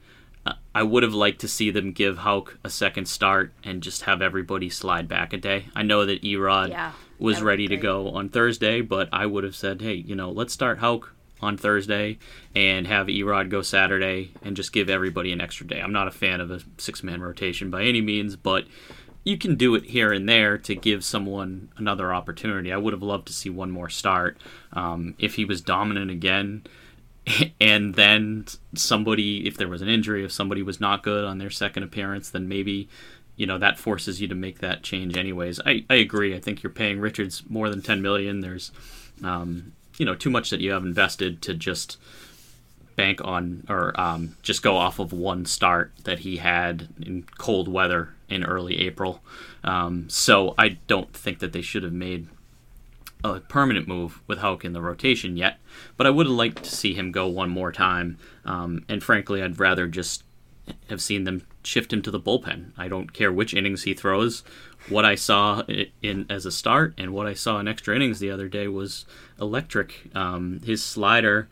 I 0.77 0.83
would 0.83 1.01
have 1.01 1.15
liked 1.15 1.41
to 1.41 1.47
see 1.47 1.71
them 1.71 1.91
give 1.91 2.19
Houck 2.19 2.59
a 2.63 2.69
second 2.69 3.07
start 3.07 3.51
and 3.63 3.81
just 3.81 4.03
have 4.03 4.21
everybody 4.21 4.69
slide 4.69 5.07
back 5.07 5.33
a 5.33 5.37
day. 5.37 5.65
I 5.75 5.81
know 5.81 6.05
that 6.05 6.21
Erod 6.21 6.69
yeah, 6.69 6.91
was 7.17 7.41
ready 7.41 7.67
to 7.69 7.77
go 7.77 8.09
on 8.09 8.29
Thursday, 8.29 8.81
but 8.81 9.09
I 9.11 9.25
would 9.25 9.43
have 9.43 9.55
said, 9.55 9.81
hey, 9.81 9.95
you 9.95 10.13
know, 10.13 10.29
let's 10.29 10.53
start 10.53 10.77
Houck 10.77 11.15
on 11.41 11.57
Thursday 11.57 12.19
and 12.53 12.85
have 12.85 13.07
Erod 13.07 13.49
go 13.49 13.63
Saturday 13.63 14.33
and 14.43 14.55
just 14.55 14.71
give 14.71 14.87
everybody 14.87 15.31
an 15.31 15.41
extra 15.41 15.65
day. 15.65 15.79
I'm 15.81 15.93
not 15.93 16.07
a 16.07 16.11
fan 16.11 16.41
of 16.41 16.51
a 16.51 16.59
six 16.77 17.01
man 17.01 17.23
rotation 17.23 17.71
by 17.71 17.81
any 17.81 18.01
means, 18.01 18.35
but 18.35 18.65
you 19.23 19.35
can 19.35 19.55
do 19.55 19.73
it 19.73 19.85
here 19.85 20.13
and 20.13 20.29
there 20.29 20.59
to 20.59 20.75
give 20.75 21.03
someone 21.03 21.69
another 21.77 22.13
opportunity. 22.13 22.71
I 22.71 22.77
would 22.77 22.93
have 22.93 23.01
loved 23.01 23.25
to 23.27 23.33
see 23.33 23.49
one 23.49 23.71
more 23.71 23.89
start. 23.89 24.37
Um, 24.73 25.15
if 25.17 25.33
he 25.33 25.43
was 25.43 25.59
dominant 25.59 26.11
again, 26.11 26.67
and 27.61 27.95
then 27.95 28.45
somebody, 28.75 29.47
if 29.47 29.57
there 29.57 29.67
was 29.67 29.81
an 29.81 29.89
injury, 29.89 30.23
if 30.25 30.31
somebody 30.31 30.61
was 30.61 30.79
not 30.79 31.03
good 31.03 31.25
on 31.25 31.37
their 31.37 31.49
second 31.49 31.83
appearance, 31.83 32.29
then 32.29 32.47
maybe 32.47 32.87
you 33.35 33.45
know 33.45 33.57
that 33.59 33.77
forces 33.77 34.19
you 34.19 34.27
to 34.27 34.35
make 34.35 34.59
that 34.59 34.83
change 34.83 35.15
anyways. 35.15 35.59
I, 35.65 35.85
I 35.89 35.95
agree. 35.95 36.35
I 36.35 36.39
think 36.39 36.63
you're 36.63 36.71
paying 36.71 36.99
Richards 36.99 37.43
more 37.47 37.69
than 37.69 37.81
10 37.81 38.01
million. 38.01 38.41
There's 38.41 38.71
um, 39.23 39.73
you 39.97 40.05
know 40.05 40.15
too 40.15 40.29
much 40.29 40.49
that 40.49 40.61
you 40.61 40.71
have 40.71 40.83
invested 40.83 41.41
to 41.43 41.53
just 41.53 41.97
bank 42.95 43.21
on 43.23 43.63
or 43.69 43.99
um, 43.99 44.35
just 44.41 44.63
go 44.63 44.75
off 44.75 44.99
of 44.99 45.13
one 45.13 45.45
start 45.45 45.91
that 46.03 46.19
he 46.19 46.37
had 46.37 46.87
in 46.99 47.23
cold 47.37 47.67
weather 47.67 48.15
in 48.27 48.43
early 48.43 48.79
April. 48.79 49.21
Um, 49.63 50.09
so 50.09 50.55
I 50.57 50.69
don't 50.87 51.13
think 51.13 51.39
that 51.39 51.53
they 51.53 51.61
should 51.61 51.83
have 51.83 51.93
made 51.93 52.27
a 53.23 53.39
permanent 53.39 53.87
move 53.87 54.21
with 54.27 54.39
Houck 54.39 54.63
in 54.63 54.73
the 54.73 54.81
rotation 54.81 55.37
yet. 55.37 55.59
But 55.95 56.07
I 56.07 56.11
would 56.11 56.27
have 56.27 56.35
liked 56.35 56.63
to 56.63 56.75
see 56.75 56.93
him 56.93 57.11
go 57.11 57.27
one 57.27 57.49
more 57.49 57.71
time. 57.71 58.17
Um, 58.45 58.85
and 58.87 59.03
frankly, 59.03 59.41
I'd 59.41 59.59
rather 59.59 59.87
just 59.87 60.23
have 60.89 61.01
seen 61.01 61.23
them 61.23 61.43
shift 61.63 61.93
him 61.93 62.01
to 62.01 62.11
the 62.11 62.19
bullpen. 62.19 62.71
I 62.77 62.87
don't 62.87 63.13
care 63.13 63.31
which 63.31 63.53
innings 63.53 63.83
he 63.83 63.93
throws. 63.93 64.43
What 64.89 65.05
I 65.05 65.15
saw 65.15 65.63
in 66.01 66.25
as 66.29 66.45
a 66.45 66.51
start 66.51 66.93
and 66.97 67.13
what 67.13 67.27
I 67.27 67.33
saw 67.33 67.59
in 67.59 67.67
extra 67.67 67.95
innings 67.95 68.19
the 68.19 68.31
other 68.31 68.47
day 68.47 68.67
was 68.67 69.05
electric. 69.39 70.09
Um, 70.15 70.61
his 70.63 70.83
slider, 70.83 71.49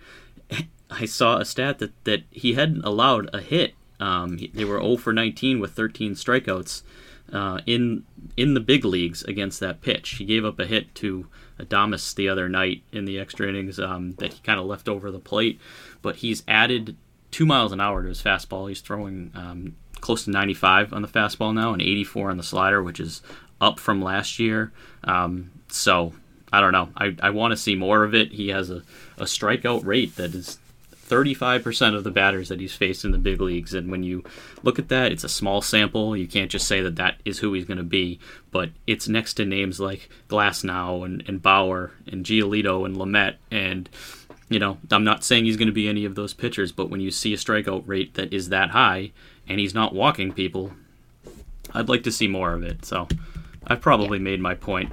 I 0.90 1.06
saw 1.06 1.38
a 1.38 1.46
stat 1.46 1.80
that, 1.80 1.92
that 2.06 2.24
he 2.32 2.54
hadn't 2.54 2.86
allowed 2.86 3.30
a 3.34 3.42
hit. 3.42 3.74
Um, 4.00 4.40
they 4.54 4.66
were 4.66 4.80
0 4.80 4.98
for 4.98 5.14
19 5.14 5.60
with 5.60 5.72
13 5.72 6.14
strikeouts 6.14 6.84
uh, 7.32 7.60
in 7.66 8.04
in 8.38 8.54
the 8.54 8.60
big 8.60 8.86
leagues 8.86 9.24
against 9.24 9.60
that 9.60 9.82
pitch. 9.82 10.12
He 10.12 10.26
gave 10.26 10.46
up 10.46 10.60
a 10.60 10.66
hit 10.66 10.94
to 10.96 11.28
Adames 11.60 12.14
the 12.16 12.30
other 12.30 12.50
night 12.50 12.84
in 12.92 13.06
the 13.06 13.20
extra 13.20 13.48
innings 13.48 13.80
um, 13.80 14.14
that 14.16 14.34
he 14.34 14.40
kind 14.42 14.60
of 14.60 14.66
left 14.66 14.90
over 14.90 15.12
the 15.12 15.20
plate, 15.20 15.60
but 16.02 16.18
he's 16.18 16.44
added 16.48 16.96
two 17.32 17.46
miles 17.46 17.72
an 17.72 17.82
hour 17.82 18.02
to 18.02 18.10
his 18.10 18.22
fastball. 18.22 18.70
He's 18.70 18.82
throwing 18.82 19.32
um, 19.36 19.76
close 20.02 20.26
to 20.26 20.32
95 20.32 20.94
on 20.94 21.02
the 21.02 21.08
fastball 21.08 21.54
now 21.54 21.74
and 21.74 21.82
84 21.82 22.32
on 22.32 22.38
the 22.38 22.44
slider, 22.44 22.84
which 22.84 23.00
is 23.00 23.22
up 23.60 23.80
from 23.80 24.02
last 24.02 24.40
year. 24.40 24.72
Um, 25.04 25.52
so 25.70 26.14
I 26.52 26.62
don't 26.62 26.72
know. 26.72 26.90
I, 26.96 27.16
I 27.22 27.30
want 27.32 27.52
to 27.52 27.58
see 27.58 27.76
more 27.76 28.04
of 28.04 28.14
it. 28.14 28.32
He 28.32 28.50
has 28.50 28.70
a, 28.70 28.84
a 29.18 29.24
strikeout 29.24 29.86
rate 29.86 30.16
that 30.16 30.34
is 30.34 30.60
35% 31.08 31.96
of 31.96 32.04
the 32.04 32.12
batters 32.12 32.50
that 32.50 32.60
he's 32.60 32.76
faced 32.76 33.06
in 33.06 33.12
the 33.12 33.18
big 33.18 33.40
leagues. 33.40 33.74
And 33.74 33.92
when 33.92 34.04
you 34.04 34.24
look 34.64 34.80
at 34.80 34.90
that, 34.90 35.12
it's 35.12 35.24
a 35.24 35.30
small 35.30 35.62
sample. 35.62 36.18
You 36.18 36.28
can't 36.28 36.50
just 36.50 36.68
say 36.68 36.82
that 36.82 36.96
that 36.96 37.18
is 37.24 37.40
who 37.40 37.54
he's 37.54 37.66
going 37.66 37.78
to 37.78 37.84
be, 37.84 38.20
but 38.52 38.72
it's 38.88 39.08
next 39.08 39.36
to 39.36 39.46
names 39.46 39.80
like 39.80 40.10
Glasnow 40.30 41.06
and, 41.06 41.24
and 41.28 41.42
Bauer 41.42 41.92
and 42.08 42.26
Giolito 42.26 42.86
and 42.86 42.96
Lamet. 42.98 43.36
And, 43.52 43.88
you 44.50 44.58
know, 44.60 44.80
I'm 44.92 45.04
not 45.04 45.24
saying 45.24 45.46
he's 45.46 45.58
going 45.58 45.68
to 45.68 45.74
be 45.74 45.88
any 45.88 46.06
of 46.06 46.16
those 46.16 46.34
pitchers, 46.34 46.72
but 46.72 46.90
when 46.90 47.02
you 47.02 47.12
see 47.12 47.34
a 47.34 47.38
strikeout 47.38 47.84
rate 47.86 48.16
that 48.16 48.34
is 48.34 48.50
that 48.50 48.72
high 48.72 49.12
and 49.48 49.60
he's 49.60 49.76
not 49.76 49.94
walking 49.94 50.34
people, 50.34 50.74
I'd 51.74 51.90
like 51.90 52.04
to 52.04 52.12
see 52.12 52.28
more 52.28 52.54
of 52.54 52.64
it. 52.64 52.84
So 52.84 53.08
I've 53.68 53.82
probably 53.82 54.18
yeah. 54.18 54.24
made 54.24 54.42
my 54.42 54.56
point. 54.56 54.92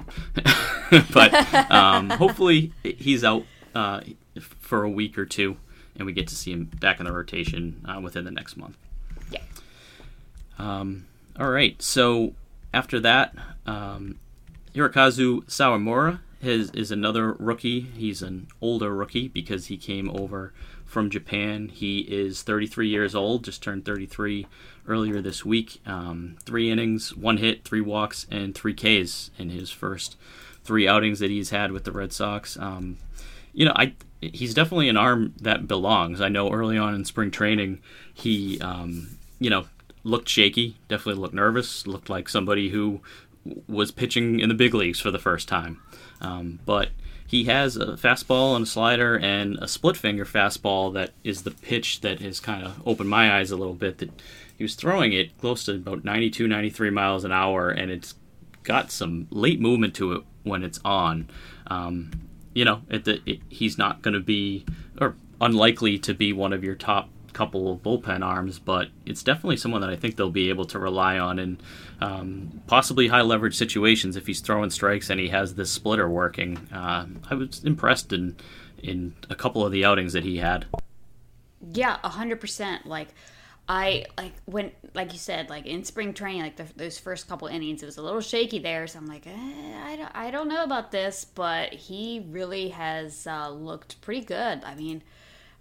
but 1.11 1.33
um, 1.71 2.11
hopefully 2.11 2.71
he's 2.83 3.23
out 3.23 3.45
uh, 3.73 4.01
for 4.39 4.83
a 4.83 4.89
week 4.89 5.17
or 5.17 5.25
two 5.25 5.57
and 5.95 6.05
we 6.05 6.13
get 6.13 6.27
to 6.27 6.35
see 6.35 6.51
him 6.51 6.65
back 6.79 6.99
in 6.99 7.05
the 7.05 7.11
rotation 7.11 7.85
uh, 7.87 7.99
within 7.99 8.25
the 8.25 8.31
next 8.31 8.57
month. 8.57 8.77
Yeah. 9.31 9.41
Um, 10.57 11.05
all 11.39 11.49
right. 11.49 11.81
So 11.81 12.33
after 12.73 12.99
that, 13.01 13.35
um, 13.65 14.19
Hirokazu 14.73 15.45
Sawamura 15.45 16.19
is, 16.41 16.71
is 16.71 16.91
another 16.91 17.33
rookie. 17.33 17.81
He's 17.81 18.21
an 18.21 18.47
older 18.61 18.93
rookie 18.93 19.27
because 19.27 19.67
he 19.67 19.77
came 19.77 20.09
over 20.09 20.53
from 20.85 21.09
Japan. 21.09 21.69
He 21.69 21.99
is 21.99 22.43
33 22.43 22.87
years 22.87 23.15
old, 23.15 23.43
just 23.43 23.63
turned 23.63 23.85
33 23.85 24.47
earlier 24.87 25.21
this 25.21 25.45
week. 25.45 25.81
Um, 25.85 26.37
three 26.43 26.69
innings, 26.69 27.15
one 27.15 27.37
hit, 27.37 27.63
three 27.63 27.81
walks, 27.81 28.27
and 28.29 28.53
three 28.53 28.73
Ks 28.73 29.31
in 29.37 29.49
his 29.49 29.71
first 29.71 30.17
three 30.63 30.87
outings 30.87 31.19
that 31.19 31.31
he's 31.31 31.49
had 31.49 31.71
with 31.71 31.83
the 31.83 31.91
Red 31.91 32.13
Sox. 32.13 32.57
Um, 32.57 32.97
you 33.53 33.65
know, 33.65 33.73
I 33.75 33.93
he's 34.33 34.53
definitely 34.53 34.89
an 34.89 34.97
arm 34.97 35.33
that 35.41 35.67
belongs. 35.67 36.21
I 36.21 36.29
know 36.29 36.51
early 36.51 36.77
on 36.77 36.95
in 36.95 37.05
spring 37.05 37.31
training, 37.31 37.81
he, 38.13 38.59
um, 38.61 39.17
you 39.39 39.49
know, 39.49 39.65
looked 40.03 40.29
shaky, 40.29 40.77
definitely 40.87 41.21
looked 41.21 41.33
nervous, 41.33 41.87
looked 41.87 42.09
like 42.09 42.29
somebody 42.29 42.69
who 42.69 43.01
was 43.67 43.91
pitching 43.91 44.39
in 44.39 44.49
the 44.49 44.55
big 44.55 44.73
leagues 44.73 44.99
for 44.99 45.11
the 45.11 45.19
first 45.19 45.47
time. 45.47 45.81
Um, 46.21 46.59
but 46.65 46.89
he 47.27 47.45
has 47.45 47.75
a 47.77 47.93
fastball 47.93 48.55
and 48.55 48.63
a 48.63 48.69
slider 48.69 49.17
and 49.17 49.57
a 49.59 49.67
split 49.67 49.97
finger 49.97 50.25
fastball 50.25 50.93
that 50.93 51.11
is 51.23 51.43
the 51.43 51.51
pitch 51.51 52.01
that 52.01 52.19
has 52.19 52.39
kind 52.39 52.65
of 52.65 52.81
opened 52.85 53.09
my 53.09 53.37
eyes 53.37 53.51
a 53.51 53.57
little 53.57 53.73
bit. 53.73 53.97
That 53.97 54.11
he 54.57 54.63
was 54.63 54.75
throwing 54.75 55.13
it 55.13 55.37
close 55.39 55.65
to 55.65 55.75
about 55.75 56.03
92, 56.03 56.47
93 56.47 56.89
miles 56.89 57.23
an 57.23 57.31
hour, 57.31 57.69
and 57.69 57.91
it's 57.91 58.15
got 58.63 58.91
some 58.91 59.27
late 59.29 59.59
movement 59.59 59.95
to 59.95 60.13
it 60.13 60.23
when 60.43 60.63
it's 60.63 60.79
on. 60.85 61.29
Um, 61.67 62.11
you 62.53 62.65
know, 62.65 62.81
it, 62.89 63.07
it, 63.07 63.39
he's 63.49 63.77
not 63.77 64.01
going 64.01 64.13
to 64.13 64.19
be 64.19 64.65
or 64.99 65.15
unlikely 65.41 65.99
to 65.99 66.13
be 66.13 66.33
one 66.33 66.53
of 66.53 66.63
your 66.63 66.75
top 66.75 67.09
couple 67.33 67.71
of 67.71 67.79
bullpen 67.81 68.23
arms, 68.23 68.59
but 68.59 68.89
it's 69.05 69.23
definitely 69.23 69.57
someone 69.57 69.81
that 69.81 69.89
I 69.89 69.95
think 69.95 70.15
they'll 70.15 70.29
be 70.29 70.49
able 70.49 70.65
to 70.65 70.79
rely 70.79 71.17
on 71.17 71.39
in 71.39 71.59
um, 71.99 72.61
possibly 72.67 73.07
high 73.07 73.21
leverage 73.21 73.55
situations 73.55 74.15
if 74.15 74.27
he's 74.27 74.39
throwing 74.39 74.69
strikes 74.69 75.09
and 75.09 75.19
he 75.19 75.29
has 75.29 75.55
this 75.55 75.71
splitter 75.71 76.07
working. 76.07 76.57
Uh, 76.71 77.07
I 77.29 77.33
was 77.35 77.63
impressed 77.63 78.13
in 78.13 78.35
in 78.81 79.15
a 79.29 79.35
couple 79.35 79.65
of 79.65 79.71
the 79.71 79.85
outings 79.85 80.13
that 80.13 80.23
he 80.23 80.37
had. 80.37 80.65
Yeah, 81.71 81.97
hundred 82.03 82.39
percent. 82.39 82.85
Like 82.85 83.09
I 83.67 84.05
like 84.17 84.33
when, 84.45 84.71
like 84.93 85.13
you 85.13 85.19
said, 85.19 85.49
like 85.49 85.65
in 85.65 85.85
spring 85.85 86.13
training, 86.13 86.41
like 86.41 86.57
the, 86.57 86.65
those 86.75 86.97
first 86.97 87.29
couple 87.29 87.47
innings, 87.47 87.81
it 87.81 87.85
was 87.85 87.97
a 87.97 88.01
little 88.01 88.19
shaky 88.19 88.59
there. 88.59 88.87
So 88.87 88.99
I'm 88.99 89.05
like, 89.05 89.25
eh, 89.25 89.83
I 89.85 89.95
don't, 89.95 90.11
I 90.13 90.31
don't 90.31 90.49
know 90.49 90.63
about 90.63 90.91
this, 90.91 91.25
but 91.25 91.73
he 91.73 92.25
really 92.29 92.69
has 92.69 93.25
uh, 93.25 93.49
looked 93.49 94.01
pretty 94.01 94.25
good. 94.25 94.63
I 94.65 94.75
mean, 94.75 95.01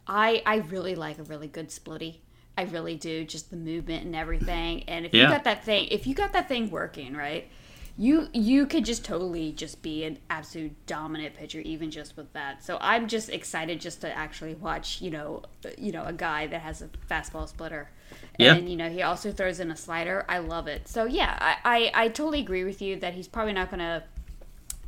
I, 0.07 0.43
I 0.45 0.57
really 0.57 0.97
like 0.97 1.19
a 1.19 1.23
really 1.23 1.47
good 1.47 1.69
splitty. 1.69 2.17
I 2.59 2.63
really 2.65 2.97
do, 2.97 3.25
just 3.25 3.51
the 3.51 3.57
movement 3.57 4.05
and 4.05 4.17
everything. 4.17 4.83
And 4.89 5.07
if 5.07 5.15
yeah. 5.15 5.23
you 5.23 5.29
got 5.29 5.45
that 5.45 5.65
thing, 5.65 5.87
if 5.91 6.07
you 6.07 6.15
got 6.15 6.33
that 6.33 6.49
thing 6.49 6.71
working 6.71 7.15
right, 7.15 7.49
you 7.97 8.29
you 8.33 8.67
could 8.67 8.85
just 8.85 9.05
totally 9.05 9.53
just 9.53 9.83
be 9.83 10.05
an 10.05 10.19
absolute 10.31 10.75
dominant 10.87 11.35
pitcher 11.35 11.61
even 11.61 11.91
just 11.91 12.17
with 12.17 12.33
that. 12.33 12.65
So 12.65 12.79
I'm 12.81 13.07
just 13.07 13.29
excited 13.29 13.81
just 13.81 14.01
to 14.01 14.17
actually 14.17 14.55
watch, 14.55 15.03
you 15.03 15.11
know, 15.11 15.43
you 15.77 15.93
know, 15.93 16.05
a 16.05 16.13
guy 16.13 16.47
that 16.47 16.63
has 16.63 16.83
a 16.83 16.89
fastball 17.11 17.49
splitter. 17.49 17.91
Yeah. 18.39 18.55
And 18.55 18.69
you 18.69 18.77
know, 18.77 18.89
he 18.89 19.03
also 19.03 19.31
throws 19.31 19.61
in 19.61 19.71
a 19.71 19.77
slider. 19.77 20.25
I 20.29 20.39
love 20.39 20.69
it. 20.69 20.89
So 20.89 21.05
yeah, 21.05 21.37
I 21.41 21.91
I, 21.95 22.05
I 22.05 22.09
totally 22.09 22.41
agree 22.41 22.65
with 22.65 22.81
you 22.81 22.97
that 23.01 23.15
he's 23.15 23.29
probably 23.29 23.53
not 23.53 23.71
going 23.71 23.81
to 23.81 24.03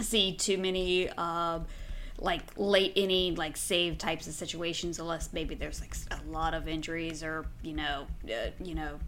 see 0.01 0.35
too 0.35 0.59
many 0.59 1.09
um, 1.11 1.67
like 2.19 2.43
late 2.57 2.93
inning 2.97 3.35
like 3.35 3.57
save 3.57 3.99
types 3.99 4.27
of 4.27 4.33
situations 4.33 4.99
unless 4.99 5.33
maybe 5.33 5.55
there's 5.55 5.81
like 5.81 5.95
a 6.11 6.31
lot 6.31 6.55
of 6.55 6.69
injuries 6.69 7.23
or 7.23 7.45
you 7.63 7.75
know 7.75 8.07
uh, 8.29 8.51
you 8.63 8.75
know 8.75 8.99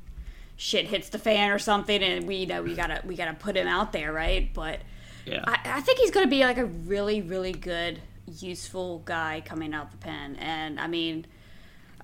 shit 0.57 0.87
hits 0.87 1.11
the 1.11 1.19
fan 1.19 1.51
or 1.51 1.59
something, 1.59 2.03
and 2.03 2.27
we 2.27 2.37
you 2.37 2.47
know 2.47 2.63
we 2.63 2.75
gotta 2.75 3.01
we 3.05 3.15
gotta 3.15 3.35
put 3.35 3.57
him 3.57 3.69
out 3.69 3.93
there, 3.93 4.13
right? 4.13 4.53
But 4.53 4.81
yeah, 5.25 5.45
I, 5.47 5.59
I 5.65 5.81
think 5.81 5.99
he's 5.99 6.11
gonna 6.11 6.27
be 6.27 6.41
like 6.41 6.59
a 6.59 6.67
really 6.67 7.23
really 7.23 7.53
good 7.53 8.01
useful 8.27 9.01
guy 9.01 9.43
coming 9.45 9.75
out 9.75 9.91
the 9.91 9.99
pen, 9.99 10.37
and 10.37 10.81
I 10.81 10.87
mean. 10.87 11.27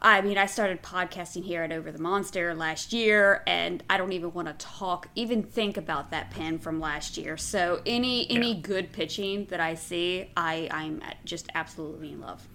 I 0.04 0.20
mean, 0.20 0.36
I 0.36 0.46
started 0.46 0.82
podcasting 0.82 1.44
here 1.44 1.62
at 1.62 1.70
Over 1.70 1.92
the 1.92 2.00
Monster 2.00 2.56
last 2.56 2.92
year, 2.92 3.44
and 3.46 3.84
I 3.88 3.98
don't 3.98 4.10
even 4.10 4.32
want 4.32 4.48
to 4.48 4.54
talk, 4.54 5.06
even 5.14 5.44
think 5.44 5.76
about 5.76 6.10
that 6.10 6.32
pen 6.32 6.58
from 6.58 6.80
last 6.80 7.16
year. 7.16 7.36
So 7.36 7.80
any 7.86 8.28
any 8.28 8.54
yeah. 8.54 8.60
good 8.62 8.90
pitching 8.90 9.44
that 9.50 9.60
I 9.60 9.76
see, 9.76 10.28
I 10.36 10.66
I'm 10.72 11.04
just 11.24 11.50
absolutely 11.54 12.14
in 12.14 12.20
love. 12.20 12.48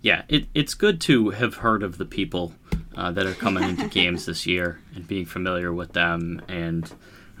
Yeah, 0.00 0.22
it, 0.28 0.46
it's 0.54 0.74
good 0.74 1.00
to 1.02 1.30
have 1.30 1.56
heard 1.56 1.82
of 1.82 1.98
the 1.98 2.04
people 2.04 2.54
uh, 2.96 3.10
that 3.12 3.26
are 3.26 3.34
coming 3.34 3.64
into 3.64 3.88
games 3.88 4.26
this 4.26 4.46
year 4.46 4.80
and 4.94 5.06
being 5.06 5.26
familiar 5.26 5.72
with 5.72 5.92
them 5.92 6.42
and 6.48 6.92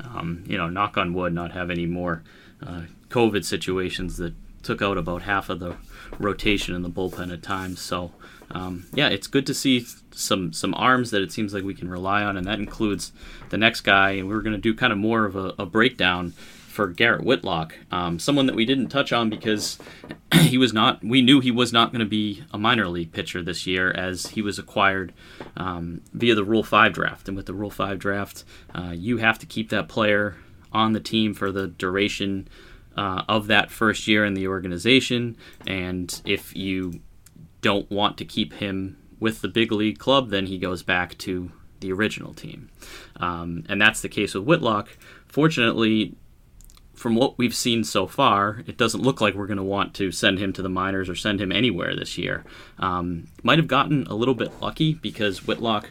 um, 0.02 0.44
you 0.46 0.56
know 0.56 0.68
knock 0.68 0.96
on 0.96 1.14
wood 1.14 1.32
not 1.32 1.52
have 1.52 1.70
any 1.70 1.86
more 1.86 2.22
uh, 2.66 2.82
covid 3.08 3.44
situations 3.44 4.16
that 4.16 4.34
took 4.62 4.80
out 4.80 4.96
about 4.96 5.22
half 5.22 5.48
of 5.48 5.60
the 5.60 5.76
rotation 6.18 6.74
in 6.74 6.82
the 6.82 6.90
bullpen 6.90 7.32
at 7.32 7.42
times. 7.42 7.80
So 7.80 8.12
um, 8.50 8.86
yeah 8.92 9.08
it's 9.08 9.26
good 9.26 9.46
to 9.46 9.54
see 9.54 9.86
some 10.12 10.52
some 10.52 10.74
arms 10.74 11.10
that 11.10 11.22
it 11.22 11.32
seems 11.32 11.54
like 11.54 11.64
we 11.64 11.74
can 11.74 11.88
rely 11.88 12.22
on 12.22 12.36
and 12.36 12.46
that 12.46 12.58
includes 12.58 13.12
the 13.50 13.58
next 13.58 13.82
guy. 13.82 14.12
And 14.12 14.28
we're 14.28 14.42
going 14.42 14.54
to 14.54 14.60
do 14.60 14.74
kind 14.74 14.92
of 14.92 14.98
more 14.98 15.24
of 15.24 15.36
a, 15.36 15.54
a 15.58 15.66
breakdown 15.66 16.34
for 16.72 16.88
Garrett 16.88 17.22
Whitlock, 17.22 17.74
um, 17.90 18.18
someone 18.18 18.46
that 18.46 18.56
we 18.56 18.64
didn't 18.64 18.88
touch 18.88 19.12
on 19.12 19.28
because 19.28 19.78
he 20.34 20.56
was 20.56 20.72
not. 20.72 21.04
We 21.04 21.22
knew 21.22 21.40
he 21.40 21.50
was 21.50 21.72
not 21.72 21.92
going 21.92 22.00
to 22.00 22.06
be 22.06 22.42
a 22.52 22.58
minor 22.58 22.88
league 22.88 23.12
pitcher 23.12 23.42
this 23.42 23.66
year, 23.66 23.90
as 23.90 24.28
he 24.28 24.42
was 24.42 24.58
acquired 24.58 25.12
um, 25.56 26.00
via 26.12 26.34
the 26.34 26.44
Rule 26.44 26.64
Five 26.64 26.94
draft. 26.94 27.28
And 27.28 27.36
with 27.36 27.46
the 27.46 27.54
Rule 27.54 27.70
Five 27.70 27.98
draft, 27.98 28.44
uh, 28.74 28.92
you 28.94 29.18
have 29.18 29.38
to 29.40 29.46
keep 29.46 29.68
that 29.70 29.88
player 29.88 30.36
on 30.72 30.92
the 30.92 31.00
team 31.00 31.34
for 31.34 31.52
the 31.52 31.68
duration 31.68 32.48
uh, 32.96 33.22
of 33.28 33.46
that 33.48 33.70
first 33.70 34.08
year 34.08 34.24
in 34.24 34.34
the 34.34 34.48
organization. 34.48 35.36
And 35.66 36.20
if 36.24 36.56
you 36.56 37.00
don't 37.60 37.90
want 37.90 38.16
to 38.18 38.24
keep 38.24 38.54
him 38.54 38.96
with 39.20 39.40
the 39.42 39.48
big 39.48 39.70
league 39.70 39.98
club, 39.98 40.30
then 40.30 40.46
he 40.46 40.58
goes 40.58 40.82
back 40.82 41.16
to 41.18 41.52
the 41.80 41.92
original 41.92 42.32
team. 42.32 42.70
Um, 43.16 43.64
and 43.68 43.80
that's 43.80 44.00
the 44.00 44.08
case 44.08 44.34
with 44.34 44.44
Whitlock. 44.44 44.88
Fortunately, 45.26 46.14
from 47.02 47.16
what 47.16 47.36
we've 47.36 47.54
seen 47.54 47.82
so 47.82 48.06
far, 48.06 48.62
it 48.68 48.76
doesn't 48.76 49.02
look 49.02 49.20
like 49.20 49.34
we're 49.34 49.48
going 49.48 49.56
to 49.56 49.62
want 49.62 49.92
to 49.92 50.12
send 50.12 50.38
him 50.38 50.52
to 50.52 50.62
the 50.62 50.68
minors 50.68 51.08
or 51.08 51.16
send 51.16 51.40
him 51.40 51.50
anywhere 51.50 51.96
this 51.96 52.16
year. 52.16 52.44
Um, 52.78 53.26
might 53.42 53.58
have 53.58 53.66
gotten 53.66 54.06
a 54.06 54.14
little 54.14 54.36
bit 54.36 54.52
lucky 54.62 54.94
because 54.94 55.44
Whitlock 55.44 55.90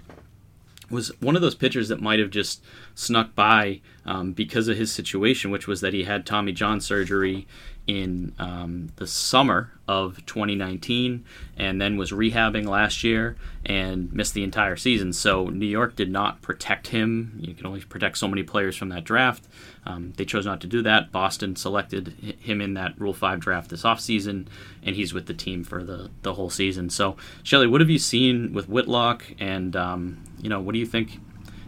was 0.90 1.12
one 1.20 1.36
of 1.36 1.42
those 1.42 1.54
pitchers 1.54 1.90
that 1.90 2.02
might 2.02 2.20
have 2.20 2.30
just 2.30 2.64
snuck 2.96 3.36
by 3.36 3.82
um, 4.06 4.32
because 4.32 4.70
of 4.70 4.78
his 4.78 4.90
situation, 4.90 5.52
which 5.52 5.68
was 5.68 5.82
that 5.82 5.94
he 5.94 6.06
had 6.06 6.26
Tommy 6.26 6.54
John 6.54 6.80
surgery 6.80 7.46
in 7.88 8.34
um, 8.40 8.90
the 8.96 9.08
summer 9.08 9.72
of 9.88 10.26
2019 10.26 11.26
and 11.58 11.82
then 11.82 11.98
was 11.98 12.12
rehabbing 12.12 12.68
last 12.68 13.04
year 13.04 13.36
and 13.66 14.14
missed 14.14 14.34
the 14.34 14.44
entire 14.44 14.78
season. 14.78 15.12
So 15.12 15.48
New 15.48 15.66
York 15.66 15.96
did 15.96 16.10
not 16.10 16.42
protect 16.42 16.88
him. 16.88 17.38
You 17.42 17.54
can 17.54 17.66
only 17.66 17.82
protect 17.82 18.18
so 18.18 18.28
many 18.28 18.44
players 18.44 18.78
from 18.78 18.90
that 18.90 19.04
draft. 19.04 19.46
Um, 19.86 20.14
they 20.18 20.26
chose 20.26 20.46
not 20.46 20.62
to 20.62 20.68
do 20.68 20.82
that. 20.84 21.12
Boston 21.12 21.56
selected 21.56 22.10
him 22.40 22.62
in 22.62 22.76
that 22.76 23.00
Rule 23.00 23.14
5 23.14 23.40
draft 23.40 23.70
this 23.70 23.84
offseason, 23.84 24.48
and 24.84 24.96
he's 24.96 25.14
with 25.14 25.26
the 25.26 25.34
team 25.34 25.64
for 25.64 25.84
the, 25.84 26.12
the 26.22 26.34
whole 26.36 26.50
season. 26.50 26.90
So, 26.90 27.18
Shelly, 27.44 27.68
what 27.68 27.82
have 27.82 27.90
you 27.90 28.00
seen 28.00 28.54
with 28.54 28.70
Whitlock, 28.70 29.26
and 29.40 29.76
um, 29.76 30.24
you 30.40 30.50
know, 30.50 30.60
what 30.60 30.74
do 30.74 30.80
you 30.80 30.86
think 30.86 31.20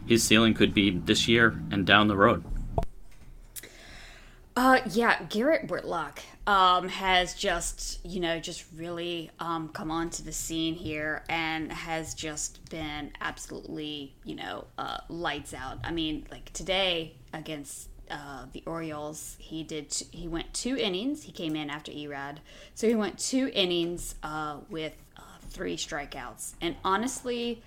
his 0.05 0.23
ceiling 0.23 0.53
could 0.53 0.73
be 0.73 0.91
this 0.91 1.27
year 1.27 1.59
and 1.71 1.85
down 1.85 2.07
the 2.07 2.17
road? 2.17 2.43
Uh, 4.55 4.81
yeah, 4.91 5.23
Garrett 5.29 5.67
Whitlock 5.67 6.19
um, 6.45 6.87
has 6.87 7.33
just, 7.33 8.05
you 8.05 8.19
know, 8.19 8.39
just 8.39 8.65
really 8.75 9.31
um, 9.39 9.69
come 9.69 9.89
onto 9.89 10.21
the 10.21 10.31
scene 10.31 10.75
here 10.75 11.23
and 11.27 11.71
has 11.71 12.13
just 12.13 12.69
been 12.69 13.11
absolutely, 13.19 14.13
you 14.23 14.35
know, 14.35 14.65
uh, 14.77 14.97
lights 15.09 15.55
out. 15.55 15.79
I 15.83 15.91
mean, 15.91 16.27
like 16.29 16.53
today 16.53 17.15
against 17.33 17.89
uh, 18.09 18.45
the 18.51 18.63
Orioles, 18.65 19.35
he 19.39 19.63
did. 19.63 19.93
He 20.11 20.27
went 20.27 20.53
two 20.53 20.77
innings. 20.77 21.23
He 21.23 21.31
came 21.31 21.55
in 21.55 21.69
after 21.69 21.91
Erod, 21.91 22.37
so 22.75 22.87
he 22.87 22.95
went 22.95 23.17
two 23.17 23.49
innings 23.53 24.15
uh, 24.23 24.57
with 24.69 24.93
uh, 25.17 25.21
three 25.49 25.77
strikeouts. 25.77 26.53
And 26.61 26.75
honestly, 26.83 27.61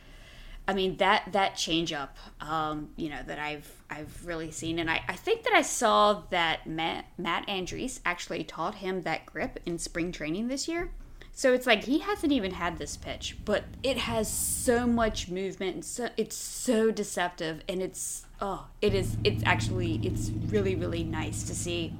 I 0.68 0.74
mean 0.74 0.96
that 0.96 1.32
that 1.32 1.56
change 1.56 1.92
up, 1.92 2.16
um, 2.40 2.90
you 2.96 3.08
know, 3.08 3.22
that 3.26 3.38
I've 3.38 3.70
I've 3.88 4.26
really 4.26 4.50
seen, 4.50 4.78
and 4.78 4.90
I, 4.90 5.02
I 5.08 5.14
think 5.14 5.44
that 5.44 5.52
I 5.52 5.62
saw 5.62 6.22
that 6.30 6.66
Matt 6.66 7.06
Matt 7.18 7.46
Andriese 7.46 8.00
actually 8.04 8.44
taught 8.44 8.76
him 8.76 9.02
that 9.02 9.26
grip 9.26 9.60
in 9.64 9.78
spring 9.78 10.12
training 10.12 10.48
this 10.48 10.68
year. 10.68 10.90
So 11.36 11.52
it's 11.52 11.66
like 11.66 11.84
he 11.84 12.00
hasn't 12.00 12.32
even 12.32 12.50
had 12.50 12.78
this 12.78 12.96
pitch, 12.96 13.36
but 13.44 13.62
it 13.84 13.98
has 13.98 14.28
so 14.28 14.86
much 14.86 15.28
movement 15.28 15.74
and 15.74 15.84
so 15.84 16.08
it's 16.16 16.34
so 16.34 16.90
deceptive 16.90 17.62
and 17.68 17.80
it's 17.80 18.26
oh 18.40 18.66
it 18.82 18.94
is 18.94 19.16
it's 19.22 19.42
actually 19.46 20.00
it's 20.02 20.30
really 20.48 20.74
really 20.74 21.04
nice 21.04 21.44
to 21.44 21.54
see. 21.54 21.94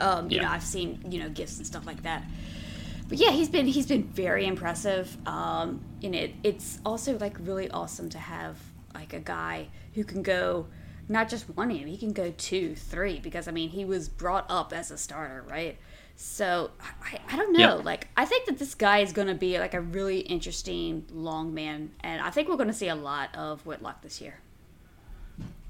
Um, 0.00 0.30
you 0.30 0.36
yeah. 0.36 0.44
know 0.44 0.50
I've 0.50 0.62
seen 0.62 1.04
you 1.10 1.20
know 1.20 1.28
gifts 1.28 1.58
and 1.58 1.66
stuff 1.66 1.86
like 1.86 2.02
that 2.04 2.22
but 3.08 3.18
yeah, 3.18 3.30
he's 3.30 3.48
been 3.48 3.66
he's 3.66 3.86
been 3.86 4.04
very 4.04 4.46
impressive. 4.46 5.16
Um, 5.26 5.80
and 6.02 6.14
it 6.14 6.34
it's 6.42 6.80
also 6.84 7.18
like 7.18 7.36
really 7.40 7.70
awesome 7.70 8.10
to 8.10 8.18
have 8.18 8.58
like 8.94 9.12
a 9.12 9.20
guy 9.20 9.68
who 9.94 10.04
can 10.04 10.22
go 10.22 10.66
not 11.08 11.28
just 11.28 11.48
one 11.50 11.70
inning, 11.70 11.86
he 11.86 11.96
can 11.96 12.12
go 12.12 12.32
two, 12.36 12.74
three. 12.74 13.20
Because 13.20 13.46
I 13.46 13.52
mean, 13.52 13.70
he 13.70 13.84
was 13.84 14.08
brought 14.08 14.46
up 14.48 14.72
as 14.72 14.90
a 14.90 14.98
starter, 14.98 15.44
right? 15.48 15.78
So 16.16 16.70
I, 16.80 17.18
I 17.30 17.36
don't 17.36 17.52
know. 17.52 17.76
Yep. 17.76 17.84
Like 17.84 18.08
I 18.16 18.24
think 18.24 18.46
that 18.46 18.58
this 18.58 18.74
guy 18.74 18.98
is 18.98 19.12
going 19.12 19.28
to 19.28 19.34
be 19.34 19.58
like 19.58 19.74
a 19.74 19.80
really 19.80 20.20
interesting 20.20 21.04
long 21.12 21.54
man, 21.54 21.90
and 22.00 22.20
I 22.22 22.30
think 22.30 22.48
we're 22.48 22.56
going 22.56 22.68
to 22.68 22.74
see 22.74 22.88
a 22.88 22.94
lot 22.94 23.34
of 23.36 23.64
Whitlock 23.66 24.02
this 24.02 24.20
year. 24.20 24.40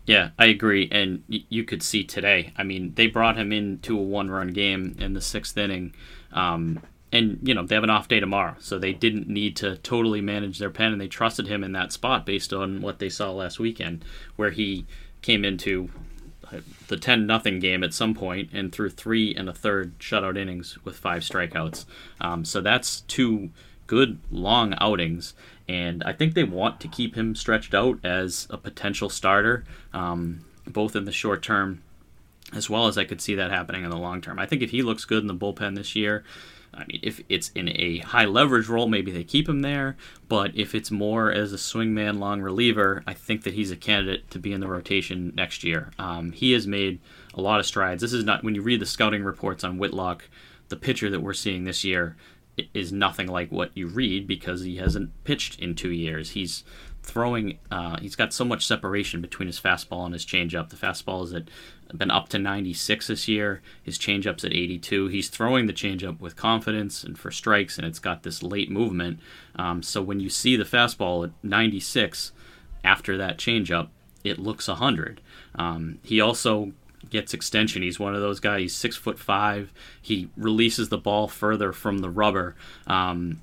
Yeah, 0.06 0.30
I 0.38 0.46
agree, 0.46 0.88
and 0.92 1.24
y- 1.28 1.44
you 1.48 1.64
could 1.64 1.82
see 1.82 2.04
today. 2.04 2.52
I 2.56 2.62
mean, 2.62 2.92
they 2.94 3.08
brought 3.08 3.36
him 3.36 3.52
into 3.52 3.98
a 3.98 4.02
one-run 4.02 4.52
game 4.52 4.94
in 5.00 5.14
the 5.14 5.20
sixth 5.20 5.58
inning. 5.58 5.94
Um, 6.32 6.80
and 7.12 7.38
you 7.42 7.54
know 7.54 7.64
they 7.64 7.74
have 7.74 7.84
an 7.84 7.90
off 7.90 8.08
day 8.08 8.20
tomorrow, 8.20 8.56
so 8.58 8.78
they 8.78 8.92
didn't 8.92 9.28
need 9.28 9.56
to 9.56 9.76
totally 9.78 10.20
manage 10.20 10.58
their 10.58 10.70
pen, 10.70 10.92
and 10.92 11.00
they 11.00 11.08
trusted 11.08 11.46
him 11.46 11.64
in 11.64 11.72
that 11.72 11.92
spot 11.92 12.26
based 12.26 12.52
on 12.52 12.80
what 12.80 12.98
they 12.98 13.08
saw 13.08 13.30
last 13.30 13.58
weekend, 13.58 14.04
where 14.36 14.50
he 14.50 14.86
came 15.22 15.44
into 15.44 15.90
the 16.88 16.96
10 16.96 17.26
nothing 17.26 17.58
game 17.58 17.82
at 17.82 17.94
some 17.94 18.14
point 18.14 18.50
and 18.52 18.72
threw 18.72 18.88
three 18.88 19.34
and 19.34 19.48
a 19.48 19.52
third 19.52 19.98
shutout 19.98 20.36
innings 20.36 20.78
with 20.84 20.96
five 20.96 21.22
strikeouts. 21.22 21.84
Um, 22.20 22.44
so 22.44 22.60
that's 22.60 23.02
two 23.02 23.50
good 23.86 24.18
long 24.30 24.74
outings, 24.80 25.34
and 25.68 26.02
I 26.04 26.12
think 26.12 26.34
they 26.34 26.44
want 26.44 26.80
to 26.80 26.88
keep 26.88 27.14
him 27.14 27.34
stretched 27.34 27.74
out 27.74 28.04
as 28.04 28.46
a 28.50 28.56
potential 28.56 29.08
starter, 29.08 29.64
um, 29.92 30.44
both 30.66 30.96
in 30.96 31.04
the 31.04 31.12
short 31.12 31.42
term 31.42 31.82
as 32.52 32.70
well 32.70 32.86
as 32.86 32.96
I 32.96 33.04
could 33.04 33.20
see 33.20 33.34
that 33.34 33.50
happening 33.50 33.84
in 33.84 33.90
the 33.90 33.96
long 33.96 34.20
term. 34.20 34.38
I 34.38 34.46
think 34.46 34.62
if 34.62 34.70
he 34.70 34.82
looks 34.82 35.04
good 35.04 35.22
in 35.22 35.26
the 35.26 35.34
bullpen 35.34 35.74
this 35.74 35.96
year, 35.96 36.24
I 36.76 36.84
mean, 36.86 37.00
if 37.02 37.22
it's 37.28 37.50
in 37.50 37.68
a 37.68 37.98
high 37.98 38.26
leverage 38.26 38.68
role, 38.68 38.88
maybe 38.88 39.10
they 39.10 39.24
keep 39.24 39.48
him 39.48 39.62
there. 39.62 39.96
But 40.28 40.54
if 40.54 40.74
it's 40.74 40.90
more 40.90 41.32
as 41.32 41.52
a 41.52 41.56
swingman, 41.56 42.18
long 42.18 42.42
reliever, 42.42 43.02
I 43.06 43.14
think 43.14 43.44
that 43.44 43.54
he's 43.54 43.70
a 43.70 43.76
candidate 43.76 44.30
to 44.30 44.38
be 44.38 44.52
in 44.52 44.60
the 44.60 44.68
rotation 44.68 45.32
next 45.34 45.64
year. 45.64 45.92
Um, 45.98 46.32
he 46.32 46.52
has 46.52 46.66
made 46.66 47.00
a 47.34 47.40
lot 47.40 47.60
of 47.60 47.66
strides. 47.66 48.02
This 48.02 48.12
is 48.12 48.24
not 48.24 48.44
when 48.44 48.54
you 48.54 48.62
read 48.62 48.80
the 48.80 48.86
scouting 48.86 49.24
reports 49.24 49.64
on 49.64 49.78
Whitlock, 49.78 50.28
the 50.68 50.76
pitcher 50.76 51.10
that 51.10 51.20
we're 51.20 51.32
seeing 51.32 51.64
this 51.64 51.84
year 51.84 52.16
is 52.72 52.92
nothing 52.92 53.28
like 53.28 53.52
what 53.52 53.70
you 53.74 53.86
read 53.86 54.26
because 54.26 54.62
he 54.62 54.76
hasn't 54.76 55.10
pitched 55.24 55.60
in 55.60 55.74
two 55.74 55.90
years. 55.90 56.30
He's 56.30 56.64
throwing. 57.06 57.58
Uh, 57.70 57.96
he's 58.00 58.16
got 58.16 58.32
so 58.32 58.44
much 58.44 58.66
separation 58.66 59.20
between 59.20 59.46
his 59.46 59.60
fastball 59.60 60.04
and 60.04 60.12
his 60.12 60.26
changeup. 60.26 60.68
The 60.68 60.76
fastball 60.76 61.32
at 61.34 61.48
been 61.96 62.10
up 62.10 62.28
to 62.30 62.38
96 62.38 63.06
this 63.06 63.28
year. 63.28 63.62
His 63.82 63.96
changeup's 63.96 64.44
at 64.44 64.52
82. 64.52 65.06
He's 65.06 65.28
throwing 65.28 65.66
the 65.66 65.72
changeup 65.72 66.20
with 66.20 66.34
confidence 66.34 67.04
and 67.04 67.16
for 67.16 67.30
strikes, 67.30 67.78
and 67.78 67.86
it's 67.86 68.00
got 68.00 68.24
this 68.24 68.42
late 68.42 68.70
movement. 68.70 69.20
Um, 69.54 69.82
so 69.82 70.02
when 70.02 70.18
you 70.18 70.28
see 70.28 70.56
the 70.56 70.64
fastball 70.64 71.24
at 71.24 71.30
96 71.44 72.32
after 72.84 73.16
that 73.16 73.38
changeup, 73.38 73.88
it 74.24 74.38
looks 74.38 74.66
100. 74.66 75.20
Um, 75.54 76.00
he 76.02 76.20
also 76.20 76.72
gets 77.08 77.32
extension. 77.32 77.82
He's 77.82 78.00
one 78.00 78.16
of 78.16 78.20
those 78.20 78.40
guys. 78.40 78.60
He's 78.60 78.74
six 78.74 78.96
foot 78.96 79.18
five. 79.18 79.72
He 80.02 80.28
releases 80.36 80.88
the 80.88 80.98
ball 80.98 81.28
further 81.28 81.72
from 81.72 81.98
the 81.98 82.10
rubber. 82.10 82.56
Um, 82.88 83.42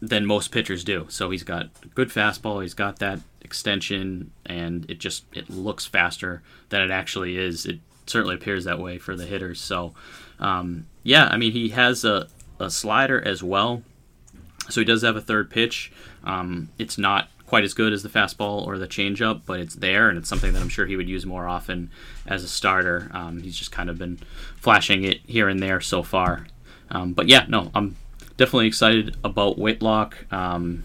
than 0.00 0.26
most 0.26 0.50
pitchers 0.50 0.84
do. 0.84 1.06
So 1.08 1.30
he's 1.30 1.42
got 1.42 1.68
good 1.94 2.08
fastball. 2.08 2.62
He's 2.62 2.74
got 2.74 2.98
that 2.98 3.20
extension, 3.40 4.32
and 4.44 4.88
it 4.90 4.98
just 4.98 5.24
it 5.32 5.48
looks 5.50 5.86
faster 5.86 6.42
than 6.68 6.82
it 6.82 6.90
actually 6.90 7.36
is. 7.36 7.66
It 7.66 7.80
certainly 8.06 8.34
appears 8.34 8.64
that 8.64 8.78
way 8.78 8.98
for 8.98 9.16
the 9.16 9.26
hitters. 9.26 9.60
So 9.60 9.94
um, 10.38 10.86
yeah, 11.02 11.28
I 11.30 11.36
mean 11.36 11.52
he 11.52 11.70
has 11.70 12.04
a, 12.04 12.28
a 12.58 12.70
slider 12.70 13.20
as 13.20 13.42
well. 13.42 13.82
So 14.68 14.80
he 14.80 14.84
does 14.84 15.02
have 15.02 15.16
a 15.16 15.20
third 15.20 15.50
pitch. 15.50 15.92
Um, 16.24 16.70
it's 16.78 16.98
not 16.98 17.28
quite 17.46 17.62
as 17.62 17.74
good 17.74 17.92
as 17.92 18.02
the 18.02 18.08
fastball 18.08 18.66
or 18.66 18.78
the 18.78 18.88
changeup, 18.88 19.42
but 19.46 19.60
it's 19.60 19.76
there, 19.76 20.08
and 20.08 20.18
it's 20.18 20.28
something 20.28 20.52
that 20.52 20.60
I'm 20.60 20.68
sure 20.68 20.86
he 20.86 20.96
would 20.96 21.08
use 21.08 21.24
more 21.24 21.46
often 21.46 21.90
as 22.26 22.42
a 22.42 22.48
starter. 22.48 23.08
Um, 23.12 23.40
he's 23.42 23.56
just 23.56 23.70
kind 23.70 23.88
of 23.88 23.98
been 23.98 24.18
flashing 24.56 25.04
it 25.04 25.20
here 25.26 25.48
and 25.48 25.62
there 25.62 25.80
so 25.80 26.02
far. 26.02 26.48
Um, 26.90 27.12
but 27.12 27.28
yeah, 27.28 27.46
no, 27.48 27.70
I'm 27.74 27.96
definitely 28.36 28.66
excited 28.66 29.16
about 29.24 29.58
Whitlock. 29.58 30.32
Um, 30.32 30.84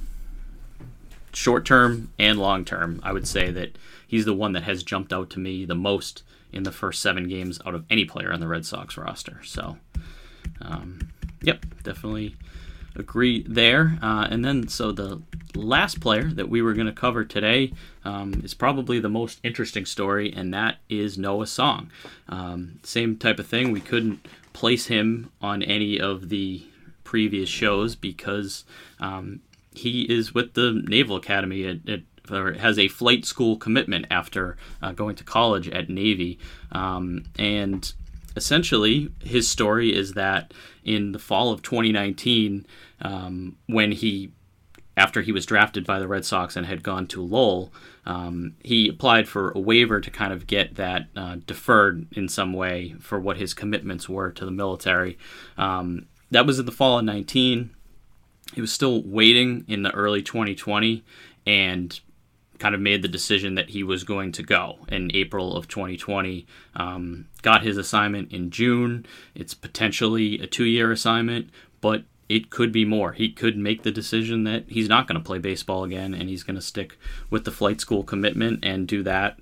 short 1.33 1.65
term 1.65 2.11
and 2.19 2.39
long 2.39 2.65
term, 2.65 2.99
I 3.03 3.13
would 3.13 3.27
say 3.27 3.51
that 3.51 3.77
he's 4.07 4.25
the 4.25 4.33
one 4.33 4.53
that 4.53 4.63
has 4.63 4.83
jumped 4.83 5.13
out 5.13 5.29
to 5.31 5.39
me 5.39 5.65
the 5.65 5.75
most 5.75 6.23
in 6.51 6.63
the 6.63 6.71
first 6.71 7.01
seven 7.01 7.27
games 7.29 7.59
out 7.65 7.75
of 7.75 7.85
any 7.89 8.05
player 8.05 8.33
on 8.33 8.39
the 8.39 8.47
Red 8.47 8.65
Sox 8.65 8.97
roster. 8.97 9.41
So, 9.45 9.77
um, 10.61 11.09
yep, 11.41 11.65
definitely 11.83 12.35
agree 12.95 13.45
there. 13.47 13.97
Uh, 14.01 14.27
and 14.29 14.43
then, 14.43 14.67
so 14.67 14.91
the 14.91 15.21
last 15.55 16.01
player 16.01 16.23
that 16.23 16.49
we 16.49 16.61
were 16.61 16.73
going 16.73 16.87
to 16.87 16.93
cover 16.93 17.23
today 17.23 17.71
um, 18.03 18.41
is 18.43 18.53
probably 18.53 18.99
the 18.99 19.09
most 19.09 19.39
interesting 19.43 19.85
story, 19.85 20.33
and 20.33 20.53
that 20.53 20.77
is 20.89 21.17
Noah 21.17 21.47
Song. 21.47 21.89
Um, 22.27 22.79
same 22.83 23.17
type 23.17 23.39
of 23.39 23.47
thing. 23.47 23.71
We 23.71 23.79
couldn't 23.79 24.25
place 24.51 24.87
him 24.87 25.31
on 25.41 25.63
any 25.63 25.99
of 25.99 26.27
the 26.27 26.65
previous 27.11 27.49
shows 27.49 27.93
because 27.93 28.63
um, 29.01 29.41
he 29.75 30.03
is 30.03 30.33
with 30.33 30.53
the 30.53 30.81
Naval 30.87 31.17
Academy 31.17 31.65
at 31.67 31.99
or 32.31 32.53
has 32.53 32.79
a 32.79 32.87
flight 32.87 33.25
school 33.25 33.57
commitment 33.57 34.05
after 34.09 34.55
uh, 34.81 34.93
going 34.93 35.17
to 35.17 35.23
college 35.25 35.67
at 35.67 35.89
Navy. 35.89 36.39
Um, 36.71 37.25
and 37.37 37.91
essentially, 38.37 39.09
his 39.21 39.49
story 39.49 39.93
is 39.93 40.13
that 40.13 40.53
in 40.85 41.11
the 41.11 41.19
fall 41.19 41.51
of 41.51 41.61
2019, 41.61 42.65
um, 43.01 43.57
when 43.65 43.91
he 43.91 44.31
after 44.95 45.21
he 45.21 45.33
was 45.33 45.45
drafted 45.45 45.85
by 45.85 45.99
the 45.99 46.07
Red 46.07 46.23
Sox 46.23 46.55
and 46.55 46.65
had 46.65 46.81
gone 46.81 47.07
to 47.07 47.21
Lowell, 47.21 47.73
um, 48.05 48.55
he 48.63 48.87
applied 48.87 49.27
for 49.27 49.51
a 49.51 49.59
waiver 49.59 49.99
to 49.99 50.09
kind 50.09 50.31
of 50.31 50.47
get 50.47 50.75
that 50.75 51.07
uh, 51.15 51.37
deferred 51.45 52.07
in 52.13 52.29
some 52.29 52.53
way 52.53 52.95
for 53.01 53.19
what 53.19 53.37
his 53.37 53.53
commitments 53.53 54.07
were 54.07 54.31
to 54.31 54.45
the 54.45 54.51
military. 54.51 55.17
Um, 55.57 56.07
that 56.31 56.45
was 56.45 56.59
in 56.59 56.65
the 56.65 56.71
fall 56.71 56.99
of 56.99 57.05
19. 57.05 57.69
He 58.53 58.61
was 58.61 58.71
still 58.71 59.01
waiting 59.03 59.63
in 59.67 59.83
the 59.83 59.91
early 59.91 60.21
2020, 60.21 61.03
and 61.45 61.99
kind 62.61 62.75
of 62.75 62.81
made 62.81 63.01
the 63.01 63.07
decision 63.07 63.55
that 63.55 63.71
he 63.71 63.81
was 63.81 64.03
going 64.03 64.31
to 64.31 64.43
go 64.43 64.77
in 64.87 65.09
April 65.15 65.57
of 65.57 65.67
2020. 65.67 66.45
Um, 66.75 67.27
got 67.41 67.63
his 67.63 67.75
assignment 67.75 68.31
in 68.31 68.51
June. 68.51 69.05
It's 69.33 69.55
potentially 69.55 70.39
a 70.39 70.47
two 70.47 70.65
year 70.65 70.91
assignment, 70.91 71.49
but 71.81 72.03
it 72.29 72.51
could 72.51 72.71
be 72.71 72.85
more. 72.85 73.13
He 73.13 73.31
could 73.31 73.57
make 73.57 73.81
the 73.81 73.91
decision 73.91 74.43
that 74.43 74.65
he's 74.69 74.87
not 74.87 75.07
going 75.07 75.19
to 75.19 75.25
play 75.25 75.39
baseball 75.39 75.83
again 75.83 76.13
and 76.13 76.29
he's 76.29 76.43
going 76.43 76.55
to 76.55 76.61
stick 76.61 76.97
with 77.29 77.45
the 77.45 77.51
flight 77.51 77.81
school 77.81 78.03
commitment 78.03 78.63
and 78.63 78.87
do 78.87 79.01
that 79.03 79.37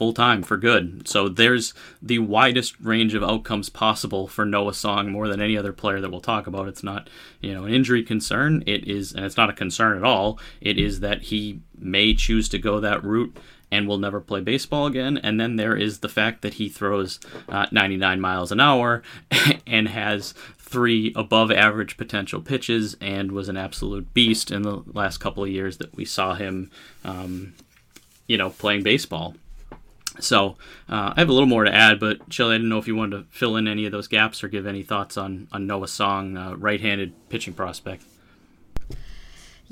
full 0.00 0.14
time 0.14 0.42
for 0.42 0.56
good. 0.56 1.06
So 1.06 1.28
there's 1.28 1.74
the 2.00 2.20
widest 2.20 2.74
range 2.80 3.12
of 3.12 3.22
outcomes 3.22 3.68
possible 3.68 4.26
for 4.26 4.46
Noah 4.46 4.72
Song 4.72 5.12
more 5.12 5.28
than 5.28 5.42
any 5.42 5.58
other 5.58 5.74
player 5.74 6.00
that 6.00 6.10
we'll 6.10 6.22
talk 6.22 6.46
about. 6.46 6.68
It's 6.68 6.82
not, 6.82 7.10
you 7.42 7.52
know, 7.52 7.64
an 7.64 7.74
injury 7.74 8.02
concern. 8.02 8.64
It 8.66 8.88
is, 8.88 9.12
and 9.12 9.26
it's 9.26 9.36
not 9.36 9.50
a 9.50 9.52
concern 9.52 9.98
at 9.98 10.02
all. 10.02 10.38
It 10.62 10.78
is 10.78 11.00
that 11.00 11.24
he 11.24 11.60
may 11.78 12.14
choose 12.14 12.48
to 12.48 12.58
go 12.58 12.80
that 12.80 13.04
route 13.04 13.36
and 13.70 13.86
will 13.86 13.98
never 13.98 14.22
play 14.22 14.40
baseball 14.40 14.86
again. 14.86 15.18
And 15.18 15.38
then 15.38 15.56
there 15.56 15.76
is 15.76 15.98
the 15.98 16.08
fact 16.08 16.40
that 16.40 16.54
he 16.54 16.70
throws 16.70 17.20
uh, 17.50 17.66
99 17.70 18.22
miles 18.22 18.50
an 18.52 18.58
hour 18.58 19.02
and 19.66 19.86
has 19.86 20.32
three 20.56 21.12
above 21.14 21.52
average 21.52 21.98
potential 21.98 22.40
pitches 22.40 22.96
and 23.02 23.32
was 23.32 23.50
an 23.50 23.58
absolute 23.58 24.14
beast 24.14 24.50
in 24.50 24.62
the 24.62 24.82
last 24.94 25.18
couple 25.18 25.44
of 25.44 25.50
years 25.50 25.76
that 25.76 25.94
we 25.94 26.06
saw 26.06 26.36
him, 26.36 26.70
um, 27.04 27.52
you 28.26 28.38
know, 28.38 28.48
playing 28.48 28.82
baseball. 28.82 29.34
So 30.22 30.56
uh, 30.88 31.12
I 31.16 31.20
have 31.20 31.28
a 31.28 31.32
little 31.32 31.48
more 31.48 31.64
to 31.64 31.74
add, 31.74 32.00
but 32.00 32.32
Shelly, 32.32 32.54
I 32.54 32.58
didn't 32.58 32.68
know 32.68 32.78
if 32.78 32.86
you 32.86 32.96
wanted 32.96 33.16
to 33.18 33.24
fill 33.30 33.56
in 33.56 33.68
any 33.68 33.86
of 33.86 33.92
those 33.92 34.08
gaps 34.08 34.42
or 34.42 34.48
give 34.48 34.66
any 34.66 34.82
thoughts 34.82 35.16
on 35.16 35.48
on 35.52 35.66
Noah 35.66 35.88
Song, 35.88 36.36
uh, 36.36 36.54
right-handed 36.56 37.28
pitching 37.28 37.54
prospect. 37.54 38.04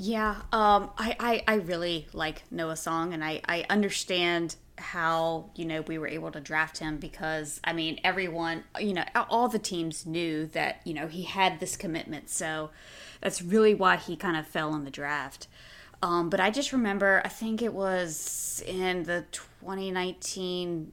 Yeah, 0.01 0.35
um, 0.53 0.91
I, 0.97 1.15
I, 1.19 1.43
I 1.45 1.55
really 1.55 2.07
like 2.13 2.43
Noah 2.49 2.77
Song, 2.77 3.13
and 3.13 3.21
I, 3.21 3.41
I 3.43 3.65
understand 3.69 4.55
how 4.77 5.49
you 5.55 5.65
know 5.65 5.81
we 5.81 5.97
were 5.97 6.07
able 6.07 6.31
to 6.31 6.39
draft 6.39 6.77
him 6.77 6.95
because 6.95 7.59
I 7.65 7.73
mean 7.73 7.99
everyone 8.01 8.63
you 8.79 8.93
know 8.93 9.03
all 9.29 9.49
the 9.49 9.59
teams 9.59 10.05
knew 10.05 10.45
that 10.47 10.79
you 10.85 10.93
know 10.93 11.07
he 11.07 11.23
had 11.23 11.59
this 11.59 11.75
commitment, 11.75 12.29
so 12.29 12.69
that's 13.19 13.41
really 13.41 13.73
why 13.73 13.97
he 13.97 14.15
kind 14.15 14.37
of 14.37 14.47
fell 14.47 14.73
in 14.73 14.85
the 14.85 14.91
draft. 14.91 15.47
Um, 16.01 16.29
but 16.29 16.39
I 16.39 16.49
just 16.49 16.71
remember, 16.71 17.21
I 17.25 17.27
think 17.27 17.61
it 17.61 17.73
was 17.73 18.63
in 18.65 19.03
the 19.03 19.25
2019 19.61 20.91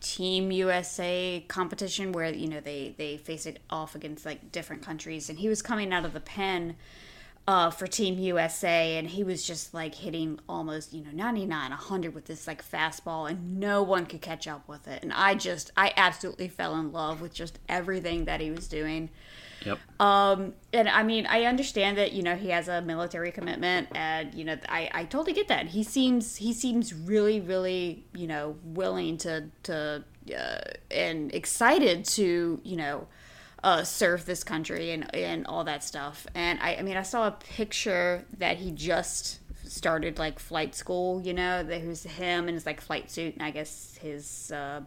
Team 0.00 0.52
USA 0.52 1.42
competition 1.48 2.12
where 2.12 2.32
you 2.32 2.46
know 2.46 2.60
they 2.60 2.94
they 2.98 3.16
faced 3.16 3.46
it 3.46 3.58
off 3.70 3.94
against 3.94 4.26
like 4.26 4.52
different 4.52 4.82
countries, 4.82 5.30
and 5.30 5.38
he 5.38 5.48
was 5.48 5.62
coming 5.62 5.94
out 5.94 6.04
of 6.04 6.12
the 6.12 6.20
pen 6.20 6.76
uh, 7.48 7.70
for 7.70 7.86
Team 7.86 8.18
USA, 8.18 8.98
and 8.98 9.08
he 9.08 9.24
was 9.24 9.46
just 9.46 9.72
like 9.72 9.94
hitting 9.94 10.38
almost 10.46 10.92
you 10.92 11.02
know 11.02 11.10
99, 11.10 11.70
100 11.70 12.14
with 12.14 12.26
this 12.26 12.46
like 12.46 12.62
fastball, 12.62 13.30
and 13.30 13.58
no 13.58 13.82
one 13.82 14.04
could 14.04 14.20
catch 14.20 14.46
up 14.46 14.68
with 14.68 14.86
it. 14.86 15.02
And 15.02 15.12
I 15.12 15.34
just 15.34 15.72
I 15.74 15.94
absolutely 15.96 16.48
fell 16.48 16.76
in 16.76 16.92
love 16.92 17.22
with 17.22 17.32
just 17.32 17.58
everything 17.66 18.26
that 18.26 18.42
he 18.42 18.50
was 18.50 18.68
doing. 18.68 19.08
Yep. 19.64 19.78
Um, 20.00 20.54
and 20.72 20.88
I 20.88 21.02
mean, 21.02 21.26
I 21.26 21.44
understand 21.44 21.98
that 21.98 22.12
you 22.12 22.22
know 22.22 22.36
he 22.36 22.50
has 22.50 22.68
a 22.68 22.82
military 22.82 23.32
commitment, 23.32 23.88
and 23.94 24.34
you 24.34 24.44
know 24.44 24.56
I, 24.68 24.90
I 24.92 25.04
totally 25.04 25.32
get 25.32 25.48
that. 25.48 25.68
He 25.68 25.82
seems 25.82 26.36
he 26.36 26.52
seems 26.52 26.92
really 26.92 27.40
really 27.40 28.04
you 28.14 28.26
know 28.26 28.56
willing 28.64 29.16
to 29.18 29.46
to 29.64 30.04
uh, 30.36 30.58
and 30.90 31.34
excited 31.34 32.04
to 32.04 32.60
you 32.62 32.76
know 32.76 33.06
uh, 33.62 33.84
serve 33.84 34.26
this 34.26 34.44
country 34.44 34.90
and 34.90 35.12
and 35.14 35.46
all 35.46 35.64
that 35.64 35.82
stuff. 35.82 36.26
And 36.34 36.58
I 36.60 36.76
I 36.76 36.82
mean 36.82 36.96
I 36.96 37.02
saw 37.02 37.26
a 37.26 37.32
picture 37.32 38.24
that 38.38 38.58
he 38.58 38.70
just 38.70 39.40
started 39.64 40.18
like 40.18 40.38
flight 40.38 40.74
school. 40.74 41.22
You 41.22 41.34
know, 41.34 41.62
there 41.62 41.86
was 41.86 42.04
him 42.04 42.48
in 42.48 42.54
his 42.54 42.66
like 42.66 42.80
flight 42.80 43.10
suit, 43.10 43.34
and 43.34 43.42
I 43.42 43.50
guess 43.50 43.98
his. 44.00 44.52
Uh, 44.52 44.82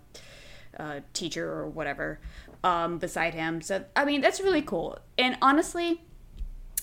uh, 0.80 1.00
teacher 1.14 1.50
or 1.52 1.68
whatever 1.68 2.20
um, 2.68 2.98
beside 2.98 3.34
him. 3.34 3.62
So 3.62 3.86
I 3.96 4.04
mean 4.04 4.22
that's 4.22 4.42
really 4.42 4.62
cool. 4.62 5.00
And 5.18 5.38
honestly, 5.42 6.02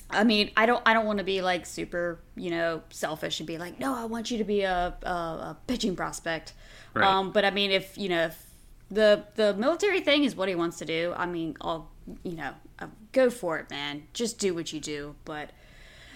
I 0.09 0.25
mean 0.25 0.51
I 0.57 0.64
don't 0.64 0.83
I 0.87 0.94
don't 0.94 1.05
want 1.05 1.18
to 1.18 1.25
be 1.25 1.42
like 1.42 1.66
super 1.66 2.20
you 2.37 2.51
know 2.51 2.83
selfish 2.88 3.38
and 3.40 3.47
be 3.47 3.59
like 3.59 3.79
no 3.79 3.94
I 3.94 4.07
want 4.07 4.31
you 4.31 4.38
to 4.38 4.44
be 4.44 4.62
a 4.62 4.97
a, 5.03 5.09
a 5.09 5.59
pitching 5.66 5.94
prospect. 5.94 6.55
Right. 6.94 7.07
Um, 7.07 7.33
but 7.33 7.44
I 7.44 7.51
mean 7.51 7.70
if 7.70 7.99
you 7.99 8.09
know 8.09 8.25
if 8.25 8.47
the 8.90 9.25
the 9.35 9.53
military 9.55 10.01
thing 10.01 10.25
is 10.25 10.35
what 10.35 10.49
he 10.49 10.55
wants 10.55 10.79
to 10.79 10.87
do. 10.87 11.12
I 11.16 11.27
mean 11.27 11.57
I'll 11.61 11.90
you 12.23 12.37
know 12.37 12.55
I'll 12.79 12.92
go 13.12 13.29
for 13.29 13.59
it, 13.59 13.68
man. 13.68 14.05
Just 14.14 14.38
do 14.38 14.55
what 14.55 14.73
you 14.73 14.81
do. 14.81 15.16
But 15.27 15.51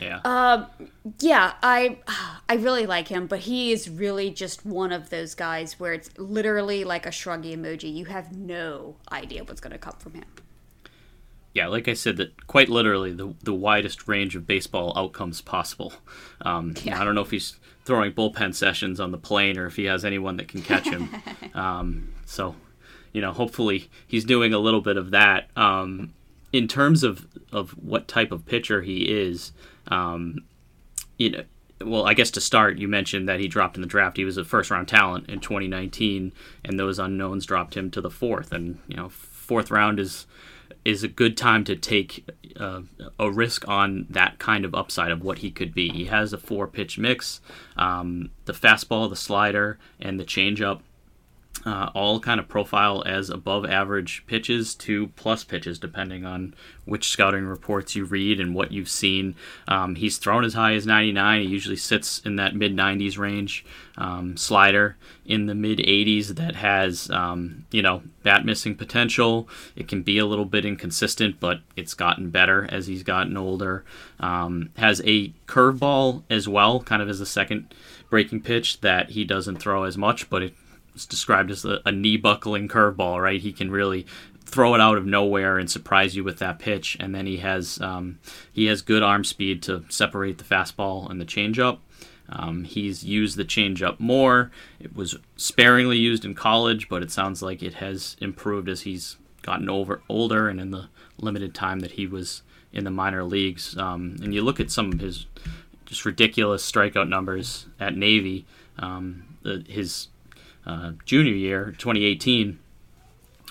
yeah. 0.01 0.21
Um, 0.25 0.67
yeah, 1.21 1.55
I 1.63 1.99
I 2.49 2.55
really 2.57 2.87
like 2.87 3.09
him, 3.09 3.27
but 3.27 3.41
he 3.41 3.73
is 3.73 3.89
really 3.89 4.31
just 4.31 4.65
one 4.65 4.93
of 4.93 5.11
those 5.11 5.35
guys 5.35 5.79
where 5.79 5.93
it's 5.93 6.11
literally 6.19 6.85
like 6.85 7.07
a 7.07 7.11
shruggy 7.11 7.57
emoji. 7.57 7.93
You 7.93 8.07
have 8.07 8.37
no 8.37 8.97
idea 9.11 9.45
what's 9.45 9.61
going 9.61 9.73
to 9.73 9.79
come 9.79 9.97
from 9.99 10.15
him. 10.15 10.25
Yeah, 11.55 11.67
like 11.67 11.89
I 11.89 11.95
said, 11.95 12.19
that 12.19 12.47
quite 12.47 12.69
literally 12.69 13.13
the 13.13 13.35
the 13.43 13.55
widest 13.55 14.07
range 14.07 14.37
of 14.37 14.47
baseball 14.47 14.93
outcomes 14.97 15.41
possible. 15.41 15.93
Um, 16.43 16.75
yeah. 16.83 17.01
I 17.01 17.05
don't 17.05 17.15
know 17.15 17.23
if 17.23 17.31
he's 17.31 17.57
throwing 17.85 18.13
bullpen 18.13 18.55
sessions 18.55 19.01
on 19.01 19.13
the 19.13 19.19
plane 19.19 19.59
or 19.59 19.67
if 19.67 19.77
he 19.77 19.87
has 19.87 20.05
anyone 20.05 20.37
that 20.37 20.47
can 20.47 20.61
catch 20.61 20.87
him. 20.87 21.09
um, 21.55 22.13
so, 22.27 22.55
you 23.15 23.23
know, 23.23 23.33
hopefully 23.33 23.89
he's 24.07 24.27
doing 24.27 24.53
a 24.53 24.59
little 24.59 24.83
bit 24.83 24.99
of 24.99 25.11
that. 25.11 25.49
Um, 25.57 26.13
in 26.53 26.69
terms 26.69 27.03
of 27.03 27.27
of 27.53 27.71
what 27.73 28.07
type 28.09 28.31
of 28.31 28.47
pitcher 28.47 28.83
he 28.83 29.03
is, 29.11 29.53
um, 29.89 30.45
you 31.17 31.31
know, 31.31 31.45
well, 31.85 32.07
I 32.07 32.15
guess 32.15 32.31
to 32.33 32.41
start, 32.41 32.79
you 32.79 32.89
mentioned 32.89 33.29
that 33.29 33.41
he 33.41 33.49
dropped 33.49 33.77
in 33.77 33.83
the 33.83 33.89
draft. 33.89 34.17
He 34.17 34.25
was 34.25 34.37
a 34.37 34.45
first 34.45 34.71
round 34.71 34.89
talent 34.89 35.29
in 35.29 35.41
2019, 35.41 36.33
and 36.65 36.79
those 36.79 36.99
unknowns 36.99 37.47
dropped 37.47 37.77
him 37.77 37.91
to 37.93 38.01
the 38.01 38.11
fourth. 38.11 38.53
And 38.53 38.81
you 38.89 38.97
know, 38.97 39.09
fourth 39.09 39.71
round 39.71 40.01
is 40.01 40.27
is 40.85 41.03
a 41.03 41.09
good 41.09 41.37
time 41.37 41.65
to 41.65 41.77
take 41.77 42.29
uh, 42.59 42.81
a 43.19 43.31
risk 43.31 43.67
on 43.69 44.07
that 44.11 44.39
kind 44.39 44.65
of 44.65 44.75
upside 44.75 45.11
of 45.11 45.23
what 45.23 45.39
he 45.39 45.51
could 45.51 45.75
be. 45.75 45.91
He 45.91 46.07
has 46.07 46.33
a 46.33 46.39
four 46.39 46.67
pitch 46.67 46.99
mix, 46.99 47.41
um, 47.77 48.31
the 48.47 48.53
fastball, 48.53 49.09
the 49.09 49.17
slider, 49.17 49.79
and 50.01 50.19
the 50.19 50.25
changeup 50.25 50.81
uh, 51.69 51.91
all 51.95 52.19
kind 52.19 52.41
of 52.41 52.49
profile 52.49 53.03
as 53.05 53.29
above 53.29 53.67
average 53.67 54.25
pitches 54.27 54.75
to 54.75 55.09
plus 55.09 55.45
pitches, 55.45 55.79
depending 55.79 56.25
on 56.25 56.55
which 56.87 57.11
scouting 57.11 57.45
reports 57.45 57.95
you 57.95 58.07
read 58.07 58.41
and 58.41 58.55
what 58.55 58.73
you've 58.73 58.89
seen. 58.89 59.35
Um, 59.67 59.95
he's 59.95 60.17
thrown 60.17 60.45
as 60.45 60.55
high 60.55 60.73
as 60.73 60.87
99. 60.87 61.43
He 61.43 61.47
usually 61.47 61.77
sits 61.77 62.21
in 62.21 62.37
that 62.37 62.57
mid 62.57 62.75
90s 62.75 63.19
range. 63.19 63.67
Um, 63.99 64.37
slider 64.37 64.97
in 65.27 65.47
the 65.47 65.55
mid 65.55 65.79
80s 65.81 66.29
that 66.37 66.55
has, 66.55 67.11
um, 67.11 67.67
you 67.71 67.83
know, 67.83 68.03
bat 68.23 68.47
missing 68.47 68.75
potential. 68.75 69.47
It 69.77 69.89
can 69.89 70.03
be 70.03 70.17
a 70.17 70.25
little 70.25 70.47
bit 70.47 70.65
inconsistent, 70.65 71.39
but 71.39 71.61
it's 71.77 71.93
gotten 71.93 72.31
better 72.31 72.67
as 72.71 72.87
he's 72.87 73.03
gotten 73.03 73.37
older. 73.37 73.85
Um, 74.21 74.71
has 74.79 75.03
a 75.05 75.35
curveball 75.47 76.23
as 76.31 76.49
well, 76.49 76.81
kind 76.81 77.03
of 77.03 77.11
as 77.11 77.21
a 77.21 77.27
second 77.27 77.75
breaking 78.09 78.41
pitch 78.41 78.81
that 78.81 79.11
he 79.11 79.25
doesn't 79.25 79.57
throw 79.57 79.83
as 79.83 79.99
much, 79.99 80.31
but 80.31 80.43
it 80.43 80.55
it's 80.99 81.07
described 81.07 81.53
as 81.53 81.65
a, 81.65 81.81
a 81.87 81.93
knee 81.93 82.17
buckling 82.17 82.67
curveball, 82.67 83.23
right? 83.23 83.41
He 83.41 83.53
can 83.53 83.71
really 83.71 84.05
throw 84.45 84.75
it 84.75 84.81
out 84.81 84.99
of 84.99 85.07
nowhere 85.07 85.57
and 85.57 85.71
surprise 85.71 86.17
you 86.17 86.25
with 86.25 86.41
that 86.41 86.59
pitch. 86.59 86.97
And 86.99 87.15
then 87.15 87.25
he 87.25 87.37
has 87.37 87.81
um, 87.81 88.19
he 88.53 88.67
has 88.67 88.83
good 88.83 89.05
arm 89.05 89.23
speed 89.23 89.63
to 89.63 89.85
separate 89.89 90.39
the 90.39 90.45
fastball 90.45 91.09
and 91.09 91.21
the 91.21 91.25
changeup. 91.25 91.79
Um, 92.29 92.65
he's 92.65 93.05
used 93.05 93.37
the 93.37 93.45
changeup 93.45 94.01
more. 94.01 94.51
It 94.81 94.97
was 94.97 95.15
sparingly 95.37 95.99
used 95.99 96.25
in 96.25 96.35
college, 96.35 96.89
but 96.89 97.05
it 97.05 97.13
sounds 97.13 97.43
like 97.43 97.63
it 97.63 97.75
has 97.75 98.17
improved 98.21 98.69
as 98.69 98.81
he's 98.81 99.19
gotten 99.43 99.71
over 99.71 100.03
older 100.09 100.49
and 100.49 100.61
in 100.61 100.73
the 100.73 100.89
limited 101.19 101.55
time 101.55 101.79
that 101.79 101.93
he 101.93 102.09
was 102.09 102.43
in 102.73 102.83
the 102.83 102.91
minor 102.91 103.23
leagues. 103.23 103.79
Um, 103.79 104.17
and 104.21 104.35
you 104.35 104.43
look 104.43 104.59
at 104.59 104.73
some 104.73 104.93
of 104.93 104.99
his 104.99 105.27
just 105.87 106.05
ridiculous 106.05 106.69
strikeout 106.69 107.09
numbers 107.09 107.67
at 107.79 107.97
Navy. 107.97 108.47
Um, 108.81 109.37
the, 109.43 109.65
his 109.69 110.09
uh, 110.69 110.93
junior 111.05 111.33
year, 111.33 111.75
2018, 111.79 112.59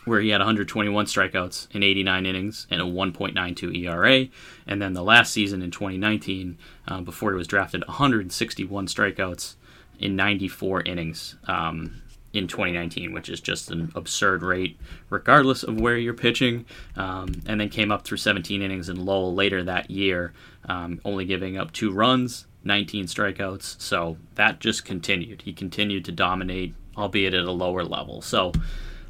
where 0.06 0.22
he 0.22 0.30
had 0.30 0.40
121 0.40 1.06
strikeouts 1.06 1.68
in 1.76 1.84
89 1.84 2.26
innings 2.26 2.68
and 2.70 2.80
a 2.80 2.86
1.92 2.86 3.84
ERA. 3.84 4.28
And 4.66 4.82
then 4.82 4.94
the 4.94 5.04
last 5.04 5.34
season 5.34 5.62
in 5.62 5.72
2019, 5.72 6.58
uh, 6.88 7.02
before 7.02 7.32
he 7.32 7.38
was 7.38 7.48
drafted, 7.48 7.86
161 7.88 8.88
strikeouts 8.88 9.56
in 10.00 10.16
94 10.16 10.84
innings 10.84 11.36
um, 11.48 12.02
in 12.34 12.48
2019, 12.48 13.12
which 13.14 13.30
is 13.30 13.42
just 13.42 13.72
an 13.72 13.92
absurd 13.96 14.44
rate, 14.44 14.80
regardless 15.10 15.64
of 15.64 15.80
where 15.80 15.98
you're 15.98 16.14
pitching. 16.14 16.66
Um, 16.96 17.42
and 17.46 17.60
then 17.60 17.70
came 17.70 17.92
up 17.92 18.06
through 18.06 18.18
17 18.18 18.62
innings 18.62 18.90
in 18.90 19.04
Lowell 19.04 19.34
later 19.34 19.64
that 19.64 19.90
year, 19.90 20.34
um, 20.70 21.02
only 21.04 21.26
giving 21.26 21.58
up 21.58 21.74
two 21.74 21.92
runs, 21.92 22.46
19 22.64 23.06
strikeouts. 23.06 23.82
So 23.82 24.18
that 24.36 24.60
just 24.60 24.86
continued. 24.86 25.42
He 25.42 25.54
continued 25.54 26.06
to 26.06 26.12
dominate 26.12 26.76
albeit 26.98 27.34
at 27.34 27.46
a 27.46 27.52
lower 27.52 27.84
level. 27.84 28.22
So, 28.22 28.52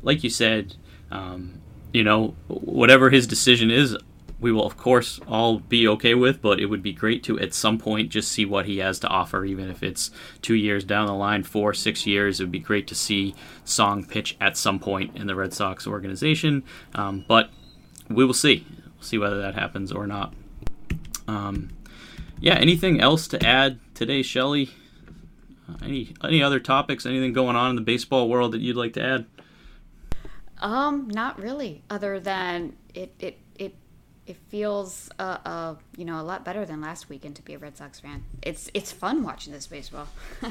like 0.02 0.24
you 0.24 0.30
said, 0.30 0.76
um, 1.12 1.62
you 1.94 2.04
know, 2.04 2.36
whatever 2.48 3.10
his 3.10 3.28
decision 3.28 3.72
is, 3.72 3.98
we 4.40 4.52
will 4.52 4.66
of 4.66 4.78
course 4.78 5.20
all 5.28 5.60
be 5.60 5.88
okay 5.88 6.14
with, 6.14 6.42
but 6.42 6.60
it 6.60 6.68
would 6.68 6.84
be 6.84 6.94
great 6.94 7.24
to 7.24 7.40
at 7.40 7.54
some 7.54 7.78
point 7.78 8.10
just 8.10 8.32
see 8.32 8.46
what 8.46 8.66
he 8.68 8.78
has 8.78 9.00
to 9.00 9.08
offer, 9.08 9.44
even 9.46 9.70
if 9.70 9.82
it's 9.82 10.12
two 10.42 10.54
years 10.54 10.84
down 10.84 11.08
the 11.08 11.14
line, 11.14 11.44
four, 11.44 11.74
six 11.74 12.06
years. 12.06 12.40
It 12.40 12.44
would 12.44 12.52
be 12.52 12.60
great 12.60 12.88
to 12.88 12.96
see 12.96 13.34
Song 13.66 14.06
pitch 14.06 14.38
at 14.40 14.56
some 14.56 14.80
point 14.80 15.16
in 15.16 15.28
the 15.28 15.36
Red 15.36 15.54
Sox 15.54 15.88
organization. 15.88 16.64
Um, 16.94 17.26
but 17.28 17.50
we 18.10 18.26
will 18.26 18.34
see, 18.34 18.66
we'll 18.96 19.04
see 19.04 19.18
whether 19.18 19.42
that 19.42 19.56
happens 19.56 19.92
or 19.92 20.06
not. 20.06 20.34
Um, 21.28 21.70
yeah, 22.40 22.56
anything 22.56 23.02
else 23.02 23.28
to 23.30 23.44
add 23.44 23.80
today, 23.96 24.22
Shelly? 24.22 24.70
Any 25.88 26.14
any 26.24 26.44
other 26.44 26.60
topics? 26.60 27.06
Anything 27.06 27.34
going 27.34 27.56
on 27.56 27.70
in 27.70 27.76
the 27.76 27.82
baseball 27.82 28.28
world 28.28 28.52
that 28.52 28.62
you'd 28.62 28.76
like 28.76 28.94
to 28.94 29.04
add? 29.04 29.26
Um, 30.60 31.08
not 31.08 31.40
really. 31.42 31.84
Other 31.90 32.20
than 32.20 32.76
it, 32.94 33.14
it, 33.20 33.40
it, 33.56 33.76
it 34.26 34.38
feels 34.48 35.10
uh, 35.20 35.38
uh, 35.46 35.76
you 35.96 36.04
know, 36.04 36.20
a 36.20 36.24
lot 36.24 36.44
better 36.44 36.66
than 36.66 36.82
last 36.82 37.10
weekend 37.10 37.36
to 37.38 37.42
be 37.42 37.54
a 37.54 37.58
Red 37.58 37.78
Sox 37.78 38.00
fan. 38.00 38.26
It's 38.42 38.70
it's 38.74 38.92
fun 38.92 39.24
watching 39.24 39.54
this 39.54 39.68
baseball. 39.68 40.08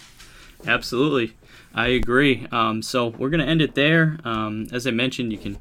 Absolutely, 0.66 1.36
I 1.74 1.88
agree. 1.88 2.46
Um, 2.50 2.82
so 2.82 3.08
we're 3.08 3.30
gonna 3.30 3.44
end 3.44 3.60
it 3.60 3.74
there. 3.74 4.18
Um, 4.24 4.68
as 4.72 4.86
I 4.86 4.90
mentioned, 4.90 5.32
you 5.32 5.38
can 5.38 5.58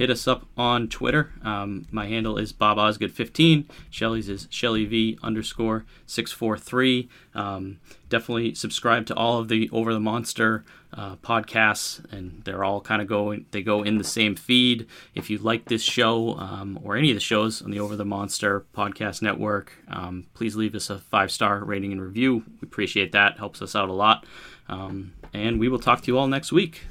hit 0.00 0.08
us 0.08 0.26
up 0.26 0.46
on 0.56 0.88
Twitter. 0.88 1.30
Um, 1.44 1.84
my 1.90 2.06
handle 2.06 2.38
is 2.38 2.54
Bob 2.54 2.78
Osgood15. 2.78 3.66
Shelly's 3.90 4.30
is 4.30 4.48
Shelly 4.48 4.86
V 4.86 5.18
underscore 5.22 5.84
643. 6.06 7.06
Um, 7.34 7.80
definitely 8.08 8.54
subscribe 8.54 9.04
to 9.08 9.14
all 9.14 9.38
of 9.38 9.48
the 9.48 9.68
Over 9.70 9.92
the 9.92 10.00
Monster 10.00 10.64
uh, 10.94 11.16
podcasts, 11.16 12.02
and 12.10 12.40
they're 12.44 12.64
all 12.64 12.80
kind 12.80 13.02
of 13.02 13.08
going, 13.08 13.44
they 13.50 13.60
go 13.60 13.82
in 13.82 13.98
the 13.98 14.04
same 14.04 14.36
feed. 14.36 14.86
If 15.14 15.28
you 15.28 15.36
like 15.36 15.66
this 15.66 15.82
show 15.82 16.34
um, 16.38 16.80
or 16.82 16.96
any 16.96 17.10
of 17.10 17.16
the 17.16 17.20
shows 17.20 17.60
on 17.60 17.70
the 17.70 17.80
Over 17.80 17.94
the 17.94 18.06
Monster 18.06 18.64
podcast 18.74 19.20
network, 19.20 19.74
um, 19.88 20.28
please 20.32 20.56
leave 20.56 20.74
us 20.74 20.88
a 20.88 20.98
five 20.98 21.30
star 21.30 21.62
rating 21.62 21.92
and 21.92 22.00
review. 22.00 22.42
We 22.62 22.66
appreciate 22.66 23.12
that, 23.12 23.36
helps 23.36 23.60
us 23.60 23.76
out 23.76 23.90
a 23.90 23.92
lot. 23.92 24.24
Um, 24.66 25.12
and 25.34 25.60
we 25.60 25.68
will 25.68 25.78
talk 25.78 26.00
to 26.00 26.06
you 26.06 26.16
all 26.16 26.26
next 26.26 26.52
week. 26.52 26.86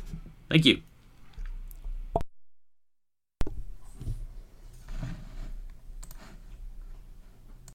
Thank 0.48 0.66
you. 0.66 0.84